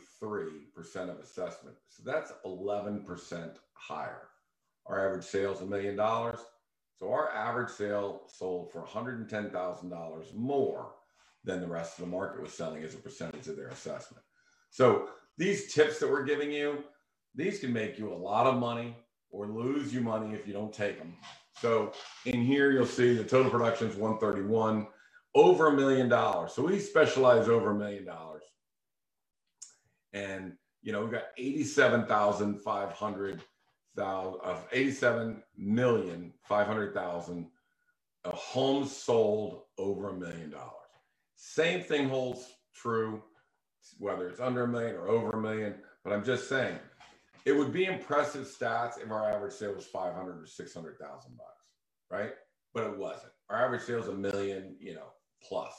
of 1.08 1.20
assessment. 1.20 1.76
So 1.88 2.02
that's 2.04 2.32
11% 2.44 3.56
higher. 3.74 4.28
Our 4.86 5.06
average 5.06 5.24
sales 5.24 5.62
a 5.62 5.66
million 5.66 5.96
dollars. 5.96 6.40
So 6.98 7.10
our 7.12 7.30
average 7.30 7.70
sale 7.70 8.22
sold 8.26 8.70
for 8.70 8.82
$110,000 8.82 10.34
more 10.34 10.92
than 11.44 11.60
the 11.60 11.68
rest 11.68 11.98
of 11.98 12.04
the 12.04 12.10
market 12.10 12.42
was 12.42 12.52
selling 12.52 12.82
as 12.82 12.94
a 12.94 12.98
percentage 12.98 13.46
of 13.48 13.56
their 13.56 13.68
assessment. 13.68 14.24
So 14.70 15.08
these 15.36 15.72
tips 15.72 15.98
that 15.98 16.10
we're 16.10 16.24
giving 16.24 16.50
you, 16.50 16.84
these 17.34 17.58
can 17.58 17.72
make 17.72 17.98
you 17.98 18.12
a 18.12 18.14
lot 18.14 18.46
of 18.46 18.58
money 18.58 18.96
or 19.30 19.46
lose 19.46 19.92
you 19.92 20.00
money 20.00 20.34
if 20.34 20.46
you 20.46 20.52
don't 20.52 20.72
take 20.72 20.98
them. 20.98 21.14
So 21.60 21.92
in 22.24 22.42
here, 22.42 22.72
you'll 22.72 22.86
see 22.86 23.14
the 23.14 23.24
total 23.24 23.50
production 23.50 23.88
is 23.88 23.96
131, 23.96 24.86
over 25.34 25.68
a 25.68 25.72
million 25.72 26.08
dollars. 26.08 26.52
So 26.52 26.64
we 26.64 26.78
specialize 26.78 27.48
over 27.48 27.72
a 27.72 27.74
million 27.74 28.04
dollars. 28.04 28.42
And, 30.12 30.52
you 30.82 30.92
know, 30.92 31.02
we've 31.02 31.12
got 31.12 31.24
87,500 31.36 33.42
of 33.96 34.66
87 34.72 35.42
million 35.56 36.32
500,000 36.44 37.46
homes 38.24 38.96
sold 38.96 39.62
over 39.78 40.10
a 40.10 40.14
million 40.14 40.50
dollars. 40.50 40.83
Same 41.36 41.82
thing 41.82 42.08
holds 42.08 42.46
true 42.74 43.22
whether 43.98 44.28
it's 44.28 44.40
under 44.40 44.64
a 44.64 44.68
million 44.68 44.96
or 44.96 45.08
over 45.08 45.30
a 45.30 45.40
million. 45.40 45.74
But 46.02 46.12
I'm 46.12 46.24
just 46.24 46.48
saying, 46.48 46.78
it 47.44 47.52
would 47.52 47.72
be 47.72 47.84
impressive 47.84 48.46
stats 48.46 49.02
if 49.02 49.10
our 49.10 49.30
average 49.30 49.52
sale 49.52 49.74
was 49.74 49.86
500 49.86 50.42
or 50.42 50.46
600,000 50.46 51.36
bucks, 51.36 51.48
right? 52.10 52.32
But 52.72 52.84
it 52.84 52.96
wasn't. 52.96 53.32
Our 53.50 53.64
average 53.64 53.82
sale 53.82 54.00
is 54.00 54.08
a 54.08 54.14
million, 54.14 54.76
you 54.80 54.94
know, 54.94 55.12
plus. 55.46 55.72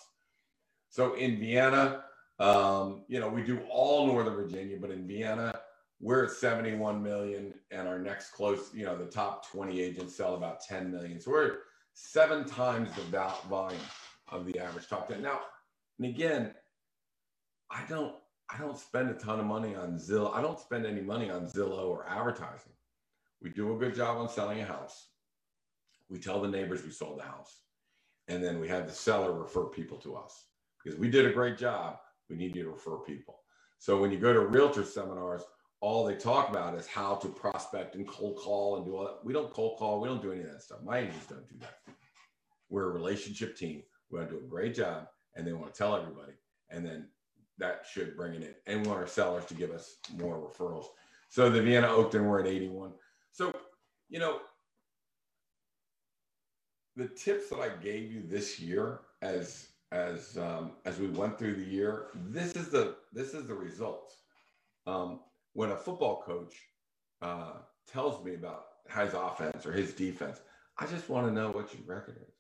So 0.90 1.16
in 1.16 1.40
Vienna, 1.40 2.04
um, 2.40 3.04
you 3.08 3.20
know, 3.20 3.28
we 3.28 3.42
do 3.42 3.60
all 3.70 4.08
Northern 4.08 4.36
Virginia, 4.36 4.78
but 4.80 4.92
in 4.92 5.08
Vienna, 5.08 5.60
we're 6.00 6.26
at 6.26 6.32
71 6.32 7.02
million, 7.02 7.54
and 7.72 7.88
our 7.88 7.98
next 7.98 8.32
close, 8.32 8.70
you 8.74 8.86
know, 8.86 8.98
the 8.98 9.06
top 9.06 9.50
20 9.50 9.82
agents 9.82 10.16
sell 10.16 10.36
about 10.36 10.62
10 10.62 10.92
million. 10.92 11.20
So 11.20 11.32
we're 11.32 11.58
seven 11.94 12.46
times 12.46 12.90
the 12.96 13.02
volume 13.50 13.80
of 14.30 14.46
the 14.46 14.60
average 14.60 14.88
top 14.88 15.08
10. 15.08 15.22
Now, 15.22 15.40
and 16.00 16.08
again, 16.08 16.54
I 17.70 17.84
don't 17.88 18.16
I 18.50 18.60
don't 18.60 18.78
spend 18.78 19.10
a 19.10 19.14
ton 19.16 19.40
of 19.40 19.46
money 19.46 19.76
on 19.76 19.98
Zillow. 19.98 20.34
I 20.34 20.42
don't 20.42 20.60
spend 20.60 20.86
any 20.86 21.02
money 21.02 21.32
on 21.32 21.48
Zillow 21.48 21.88
or 21.88 22.08
advertising. 22.08 22.74
We 23.42 23.50
do 23.50 23.76
a 23.76 23.80
good 23.80 23.96
job 23.96 24.18
on 24.18 24.30
selling 24.30 24.60
a 24.60 24.66
house. 24.66 25.08
We 26.10 26.20
tell 26.20 26.42
the 26.42 26.48
neighbors 26.48 26.84
we 26.84 26.92
sold 26.92 27.20
the 27.20 27.24
house. 27.24 27.62
And 28.28 28.44
then 28.44 28.60
we 28.60 28.68
have 28.68 28.88
the 28.88 28.94
seller 28.94 29.34
refer 29.34 29.66
people 29.66 29.98
to 30.00 30.16
us 30.16 30.46
because 30.84 31.00
we 31.00 31.10
did 31.10 31.26
a 31.26 31.34
great 31.34 31.58
job. 31.58 31.98
We 32.30 32.36
need 32.36 32.56
you 32.56 32.64
to 32.64 32.70
refer 32.70 32.98
people. 32.98 33.40
So 33.80 34.00
when 34.00 34.12
you 34.12 34.18
go 34.20 34.34
to 34.34 34.42
realtor 34.42 34.84
seminars, 34.84 35.44
all 35.82 36.06
they 36.06 36.16
talk 36.16 36.50
about 36.50 36.76
is 36.76 36.88
how 36.88 37.16
to 37.16 37.28
prospect 37.28 37.96
and 37.96 38.08
cold 38.08 38.38
call 38.38 38.78
and 38.78 38.86
do 38.86 38.96
all 38.96 39.04
that. 39.04 39.24
We 39.24 39.34
don't 39.34 39.54
cold 39.54 39.78
call. 39.78 40.02
We 40.02 40.08
don't 40.08 40.22
do 40.22 40.32
any 40.32 40.42
of 40.42 40.52
that 40.52 40.64
stuff. 40.64 40.80
My 40.84 41.00
agents 41.00 41.28
don't 41.28 41.48
do 41.48 41.56
that. 41.60 41.80
We're 42.70 42.90
a 42.90 42.94
relationship 42.94 43.56
team. 43.56 43.84
We 44.10 44.20
want 44.20 44.30
to 44.30 44.38
do 44.38 44.46
a 44.46 44.48
great 44.48 44.76
job 44.76 45.08
and 45.36 45.46
they 45.46 45.54
want 45.54 45.74
to 45.74 45.78
tell 45.78 45.96
everybody. 45.96 46.34
And 46.70 46.86
then 46.86 47.08
that 47.58 47.86
should 47.92 48.16
bring 48.16 48.36
it 48.36 48.44
in. 48.44 48.56
And 48.68 48.82
we 48.82 48.88
want 48.88 49.00
our 49.00 49.08
sellers 49.08 49.46
to 49.46 49.54
give 49.54 49.72
us 49.72 49.98
more 50.18 50.38
referrals. 50.38 50.86
So 51.30 51.50
the 51.50 51.62
Vienna 51.62 51.88
Oakton, 51.88 52.26
we're 52.26 52.42
at 52.42 52.48
81. 52.48 52.92
So, 53.32 53.54
you 54.10 54.20
know, 54.20 54.40
the 56.96 57.08
tips 57.08 57.50
that 57.50 57.60
I 57.60 57.70
gave 57.84 58.12
you 58.12 58.24
this 58.26 58.60
year 58.60 59.02
as 59.22 59.68
as 59.92 60.38
um, 60.38 60.72
as 60.86 61.00
we 61.00 61.08
went 61.08 61.38
through 61.38 61.56
the 61.56 61.70
year, 61.70 62.08
this 62.16 62.54
is 62.54 62.70
the 62.70 62.96
this 63.14 63.34
is 63.34 63.48
the 63.48 63.54
result. 63.54 64.14
Um, 64.88 65.22
when 65.54 65.72
a 65.72 65.78
football 65.78 66.22
coach 66.22 66.56
uh, 67.22 67.54
tells 67.92 68.24
me 68.24 68.36
about 68.36 68.66
his 68.90 69.14
offense 69.14 69.66
or 69.66 69.72
his 69.72 69.94
defense, 69.94 70.42
I 70.78 70.86
just 70.86 71.10
want 71.10 71.28
to 71.28 71.34
know 71.34 71.50
what 71.52 71.74
your 71.74 71.84
record 71.86 72.18
is, 72.22 72.35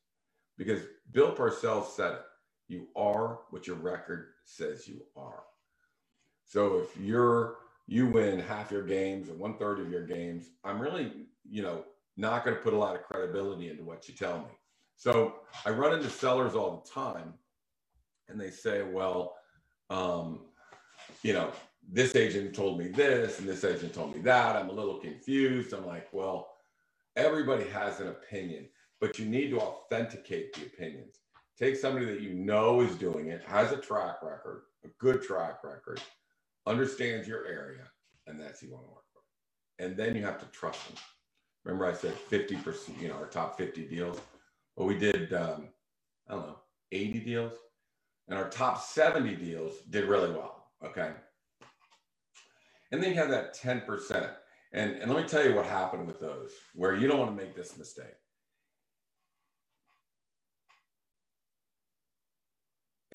because 0.58 0.82
Bill 1.12 1.34
Parcells 1.34 1.88
said 1.88 2.13
it. 2.13 2.22
You 2.68 2.88
are 2.96 3.39
what 3.52 3.68
your 3.68 3.76
record 3.76 4.28
says 4.44 4.88
you 4.88 5.02
are. 5.15 5.44
So 6.46 6.80
if 6.80 6.98
you're 6.98 7.58
you 7.88 8.08
win 8.08 8.39
half 8.39 8.72
your 8.72 8.84
games 8.84 9.30
or 9.30 9.34
one 9.34 9.58
third 9.58 9.80
of 9.80 9.91
your 9.91 10.06
games, 10.06 10.50
I'm 10.63 10.80
really, 10.80 11.12
you 11.48 11.62
know, 11.62 11.84
not 12.18 12.44
going 12.44 12.58
to 12.58 12.63
put 12.63 12.74
a 12.74 12.78
lot 12.78 12.96
of 12.96 13.04
credibility 13.04 13.70
into 13.70 13.84
what 13.84 14.08
you 14.08 14.15
tell 14.15 14.39
me. 14.39 14.50
So 14.96 15.36
I 15.65 15.70
run 15.70 15.94
into 15.94 16.10
sellers 16.10 16.56
all 16.56 16.84
the 16.84 16.89
time, 16.89 17.34
and 18.30 18.39
they 18.39 18.50
say, 18.50 18.82
"Well, 18.82 19.36
um, 19.89 20.46
you 21.22 21.34
know, 21.34 21.52
this 21.91 22.15
agent 22.15 22.56
told 22.56 22.80
me 22.80 22.88
this, 22.88 23.39
and 23.39 23.48
this 23.48 23.63
agent 23.63 23.94
told 23.94 24.15
me 24.15 24.22
that. 24.22 24.56
I'm 24.56 24.70
a 24.70 24.74
little 24.74 25.00
confused." 25.00 25.74
I'm 25.74 25.86
like, 25.86 26.08
"Well, 26.13 26.50
everybody 27.15 27.65
has 27.70 28.00
an 28.00 28.08
opinion, 28.08 28.70
but 29.01 29.19
you 29.19 29.25
need 29.25 29.49
to 29.49 29.60
authenticate 29.60 30.53
the 30.53 30.65
opinions. 30.65 31.19
Take 31.58 31.75
somebody 31.75 32.05
that 32.05 32.21
you 32.21 32.34
know 32.34 32.81
is 32.81 32.95
doing 32.95 33.27
it, 33.27 33.41
has 33.47 33.71
a 33.71 33.77
track 33.77 34.21
record, 34.21 34.63
a 34.84 34.89
good 34.99 35.21
track 35.21 35.63
record, 35.63 36.01
understands 36.65 37.27
your 37.27 37.45
area, 37.45 37.84
and 38.27 38.39
that's 38.39 38.60
who 38.60 38.67
you 38.67 38.73
want 38.73 38.86
to 38.86 38.91
work 38.91 39.03
with. 39.13 39.86
And 39.86 39.97
then 39.97 40.15
you 40.15 40.23
have 40.23 40.39
to 40.39 40.45
trust 40.47 40.86
them. 40.88 40.97
Remember, 41.63 41.86
I 41.86 41.93
said 41.93 42.13
50%, 42.29 43.01
you 43.01 43.08
know, 43.08 43.15
our 43.15 43.27
top 43.27 43.58
50 43.58 43.88
deals. 43.88 44.19
Well, 44.75 44.88
we 44.88 44.97
did, 44.97 45.34
um, 45.34 45.69
I 46.27 46.34
don't 46.34 46.47
know, 46.47 46.60
80 46.91 47.19
deals, 47.19 47.53
and 48.27 48.38
our 48.38 48.49
top 48.49 48.81
70 48.81 49.36
deals 49.36 49.73
did 49.89 50.05
really 50.05 50.31
well. 50.31 50.67
Okay. 50.84 51.12
And 52.91 53.01
then 53.01 53.12
you 53.12 53.15
have 53.17 53.29
that 53.29 53.58
10%. 53.58 54.31
And, 54.73 54.91
and 54.95 55.12
let 55.12 55.21
me 55.21 55.27
tell 55.27 55.45
you 55.45 55.55
what 55.55 55.65
happened 55.65 56.05
with 56.05 56.19
those, 56.19 56.51
where 56.73 56.95
you 56.95 57.08
don't 57.08 57.19
want 57.19 57.38
to 57.38 57.43
make 57.43 57.55
this 57.55 57.77
mistake. 57.77 58.15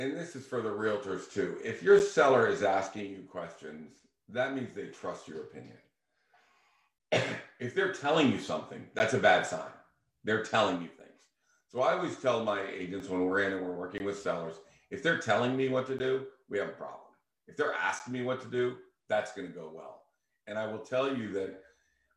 And 0.01 0.17
this 0.17 0.35
is 0.35 0.47
for 0.47 0.61
the 0.61 0.69
realtors 0.69 1.31
too. 1.31 1.57
If 1.63 1.83
your 1.83 2.01
seller 2.01 2.47
is 2.47 2.63
asking 2.63 3.11
you 3.11 3.23
questions, 3.29 3.91
that 4.29 4.55
means 4.55 4.73
they 4.73 4.87
trust 4.87 5.27
your 5.27 5.41
opinion. 5.41 5.77
if 7.59 7.75
they're 7.75 7.93
telling 7.93 8.31
you 8.31 8.39
something, 8.39 8.83
that's 8.95 9.13
a 9.13 9.19
bad 9.19 9.45
sign. 9.45 9.69
They're 10.23 10.43
telling 10.43 10.81
you 10.81 10.87
things. 10.87 11.21
So 11.67 11.81
I 11.81 11.93
always 11.93 12.17
tell 12.17 12.43
my 12.43 12.63
agents 12.67 13.09
when 13.09 13.25
we're 13.25 13.41
in 13.41 13.53
and 13.53 13.63
we're 13.63 13.75
working 13.75 14.03
with 14.03 14.17
sellers, 14.17 14.55
if 14.89 15.03
they're 15.03 15.19
telling 15.19 15.55
me 15.55 15.69
what 15.69 15.85
to 15.85 15.97
do, 15.97 16.25
we 16.49 16.57
have 16.57 16.69
a 16.69 16.73
problem. 16.73 16.99
If 17.47 17.55
they're 17.55 17.73
asking 17.73 18.13
me 18.13 18.23
what 18.23 18.41
to 18.41 18.47
do, 18.47 18.77
that's 19.07 19.33
going 19.33 19.47
to 19.47 19.53
go 19.53 19.71
well. 19.71 20.01
And 20.47 20.57
I 20.57 20.65
will 20.65 20.79
tell 20.79 21.15
you 21.15 21.31
that 21.33 21.61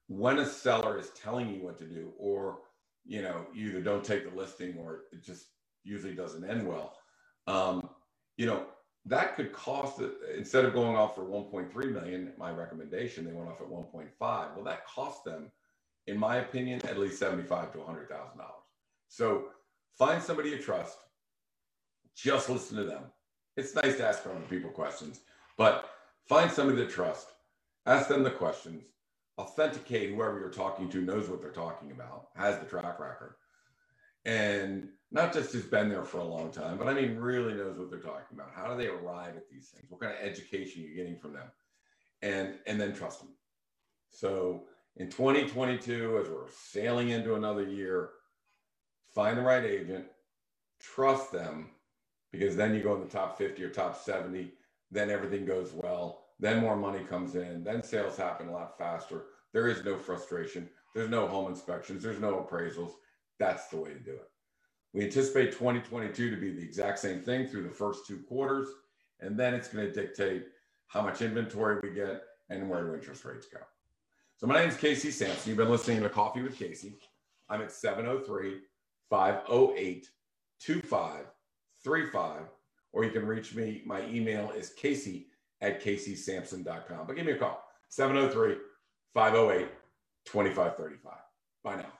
when 0.08 0.38
a 0.38 0.46
seller 0.46 0.98
is 0.98 1.10
telling 1.10 1.54
you 1.54 1.62
what 1.62 1.76
to 1.78 1.84
do, 1.84 2.12
or 2.18 2.60
you 3.04 3.20
know, 3.20 3.46
you 3.52 3.68
either 3.68 3.82
don't 3.82 4.02
take 4.04 4.28
the 4.28 4.34
listing 4.34 4.78
or 4.78 5.02
it 5.12 5.22
just 5.22 5.48
usually 5.82 6.14
doesn't 6.14 6.48
end 6.48 6.66
well 6.66 6.96
um, 7.46 7.88
you 8.36 8.46
know, 8.46 8.66
that 9.06 9.36
could 9.36 9.52
cost 9.52 10.00
instead 10.36 10.64
of 10.64 10.72
going 10.72 10.96
off 10.96 11.14
for 11.14 11.22
1.3 11.22 11.92
million, 11.92 12.32
my 12.38 12.50
recommendation, 12.50 13.24
they 13.24 13.32
went 13.32 13.48
off 13.48 13.60
at 13.60 13.68
1.5. 13.68 14.08
Well, 14.18 14.64
that 14.64 14.86
cost 14.86 15.24
them, 15.24 15.50
in 16.06 16.18
my 16.18 16.36
opinion, 16.36 16.84
at 16.86 16.98
least 16.98 17.18
75 17.18 17.72
to 17.72 17.78
100 17.78 18.08
thousand 18.08 18.38
dollars. 18.38 18.50
So 19.08 19.46
find 19.98 20.22
somebody 20.22 20.50
you 20.50 20.58
trust. 20.58 20.98
Just 22.16 22.48
listen 22.48 22.76
to 22.78 22.84
them. 22.84 23.04
It's 23.56 23.74
nice 23.74 23.96
to 23.96 24.06
ask 24.08 24.24
other 24.26 24.40
people 24.48 24.70
questions, 24.70 25.20
but 25.56 25.90
find 26.28 26.50
somebody 26.50 26.78
to 26.78 26.90
trust. 26.90 27.28
Ask 27.86 28.08
them 28.08 28.22
the 28.22 28.30
questions. 28.30 28.84
Authenticate 29.38 30.10
whoever 30.10 30.38
you're 30.38 30.50
talking 30.50 30.88
to 30.90 31.02
knows 31.02 31.28
what 31.28 31.42
they're 31.42 31.50
talking 31.50 31.90
about, 31.90 32.28
has 32.36 32.58
the 32.58 32.64
track 32.64 32.98
record, 32.98 33.34
and 34.24 34.88
not 35.14 35.32
just 35.32 35.52
has 35.52 35.62
been 35.62 35.88
there 35.88 36.04
for 36.04 36.18
a 36.18 36.24
long 36.24 36.50
time, 36.50 36.76
but 36.76 36.88
I 36.88 36.92
mean, 36.92 37.16
really 37.16 37.54
knows 37.54 37.78
what 37.78 37.88
they're 37.88 38.00
talking 38.00 38.34
about. 38.36 38.50
How 38.52 38.66
do 38.66 38.76
they 38.76 38.88
arrive 38.88 39.36
at 39.36 39.48
these 39.48 39.68
things? 39.68 39.86
What 39.88 40.00
kind 40.00 40.12
of 40.12 40.18
education 40.20 40.82
you're 40.82 40.96
getting 40.96 41.20
from 41.20 41.34
them? 41.34 41.46
And, 42.20 42.54
and 42.66 42.80
then 42.80 42.92
trust 42.92 43.20
them. 43.20 43.30
So 44.10 44.64
in 44.96 45.08
2022, 45.08 46.18
as 46.20 46.28
we're 46.28 46.50
sailing 46.50 47.10
into 47.10 47.36
another 47.36 47.62
year, 47.62 48.10
find 49.14 49.38
the 49.38 49.42
right 49.42 49.64
agent, 49.64 50.06
trust 50.80 51.30
them, 51.30 51.70
because 52.32 52.56
then 52.56 52.74
you 52.74 52.82
go 52.82 52.96
in 52.96 53.00
the 53.00 53.06
top 53.06 53.38
50 53.38 53.62
or 53.62 53.70
top 53.70 53.96
70, 53.96 54.52
then 54.90 55.10
everything 55.10 55.46
goes 55.46 55.70
well. 55.72 56.24
Then 56.40 56.60
more 56.60 56.76
money 56.76 57.04
comes 57.04 57.36
in, 57.36 57.62
then 57.62 57.84
sales 57.84 58.16
happen 58.16 58.48
a 58.48 58.52
lot 58.52 58.76
faster. 58.76 59.26
There 59.52 59.68
is 59.68 59.84
no 59.84 59.96
frustration. 59.96 60.68
There's 60.92 61.08
no 61.08 61.28
home 61.28 61.48
inspections. 61.48 62.02
There's 62.02 62.20
no 62.20 62.44
appraisals. 62.44 62.94
That's 63.38 63.68
the 63.68 63.76
way 63.76 63.90
to 63.90 64.00
do 64.00 64.12
it. 64.14 64.28
We 64.94 65.02
anticipate 65.02 65.50
2022 65.50 66.30
to 66.30 66.36
be 66.36 66.52
the 66.52 66.62
exact 66.62 67.00
same 67.00 67.20
thing 67.20 67.48
through 67.48 67.64
the 67.64 67.70
first 67.70 68.06
two 68.06 68.18
quarters, 68.28 68.68
and 69.20 69.36
then 69.36 69.52
it's 69.52 69.66
going 69.66 69.84
to 69.84 69.92
dictate 69.92 70.46
how 70.86 71.02
much 71.02 71.20
inventory 71.20 71.80
we 71.82 71.90
get 71.90 72.22
and 72.48 72.70
where 72.70 72.84
do 72.84 72.94
interest 72.94 73.24
rates 73.24 73.46
go. 73.52 73.58
So 74.36 74.46
my 74.46 74.54
name 74.54 74.68
is 74.68 74.76
Casey 74.76 75.10
Sampson. 75.10 75.48
You've 75.48 75.58
been 75.58 75.70
listening 75.70 76.00
to 76.02 76.08
Coffee 76.08 76.42
with 76.42 76.56
Casey. 76.56 76.98
I'm 77.48 77.60
at 77.60 77.72
703 77.72 78.60
508 79.10 80.06
2535, 80.60 82.42
or 82.92 83.04
you 83.04 83.10
can 83.10 83.26
reach 83.26 83.54
me. 83.54 83.82
My 83.84 84.06
email 84.06 84.52
is 84.52 84.70
casey 84.70 85.26
at 85.60 85.82
caseysampson.com. 85.82 87.06
But 87.06 87.16
give 87.16 87.26
me 87.26 87.32
a 87.32 87.36
call 87.36 87.64
703 87.88 88.56
508 89.12 89.68
2535. 90.24 91.12
Bye 91.64 91.76
now. 91.76 91.92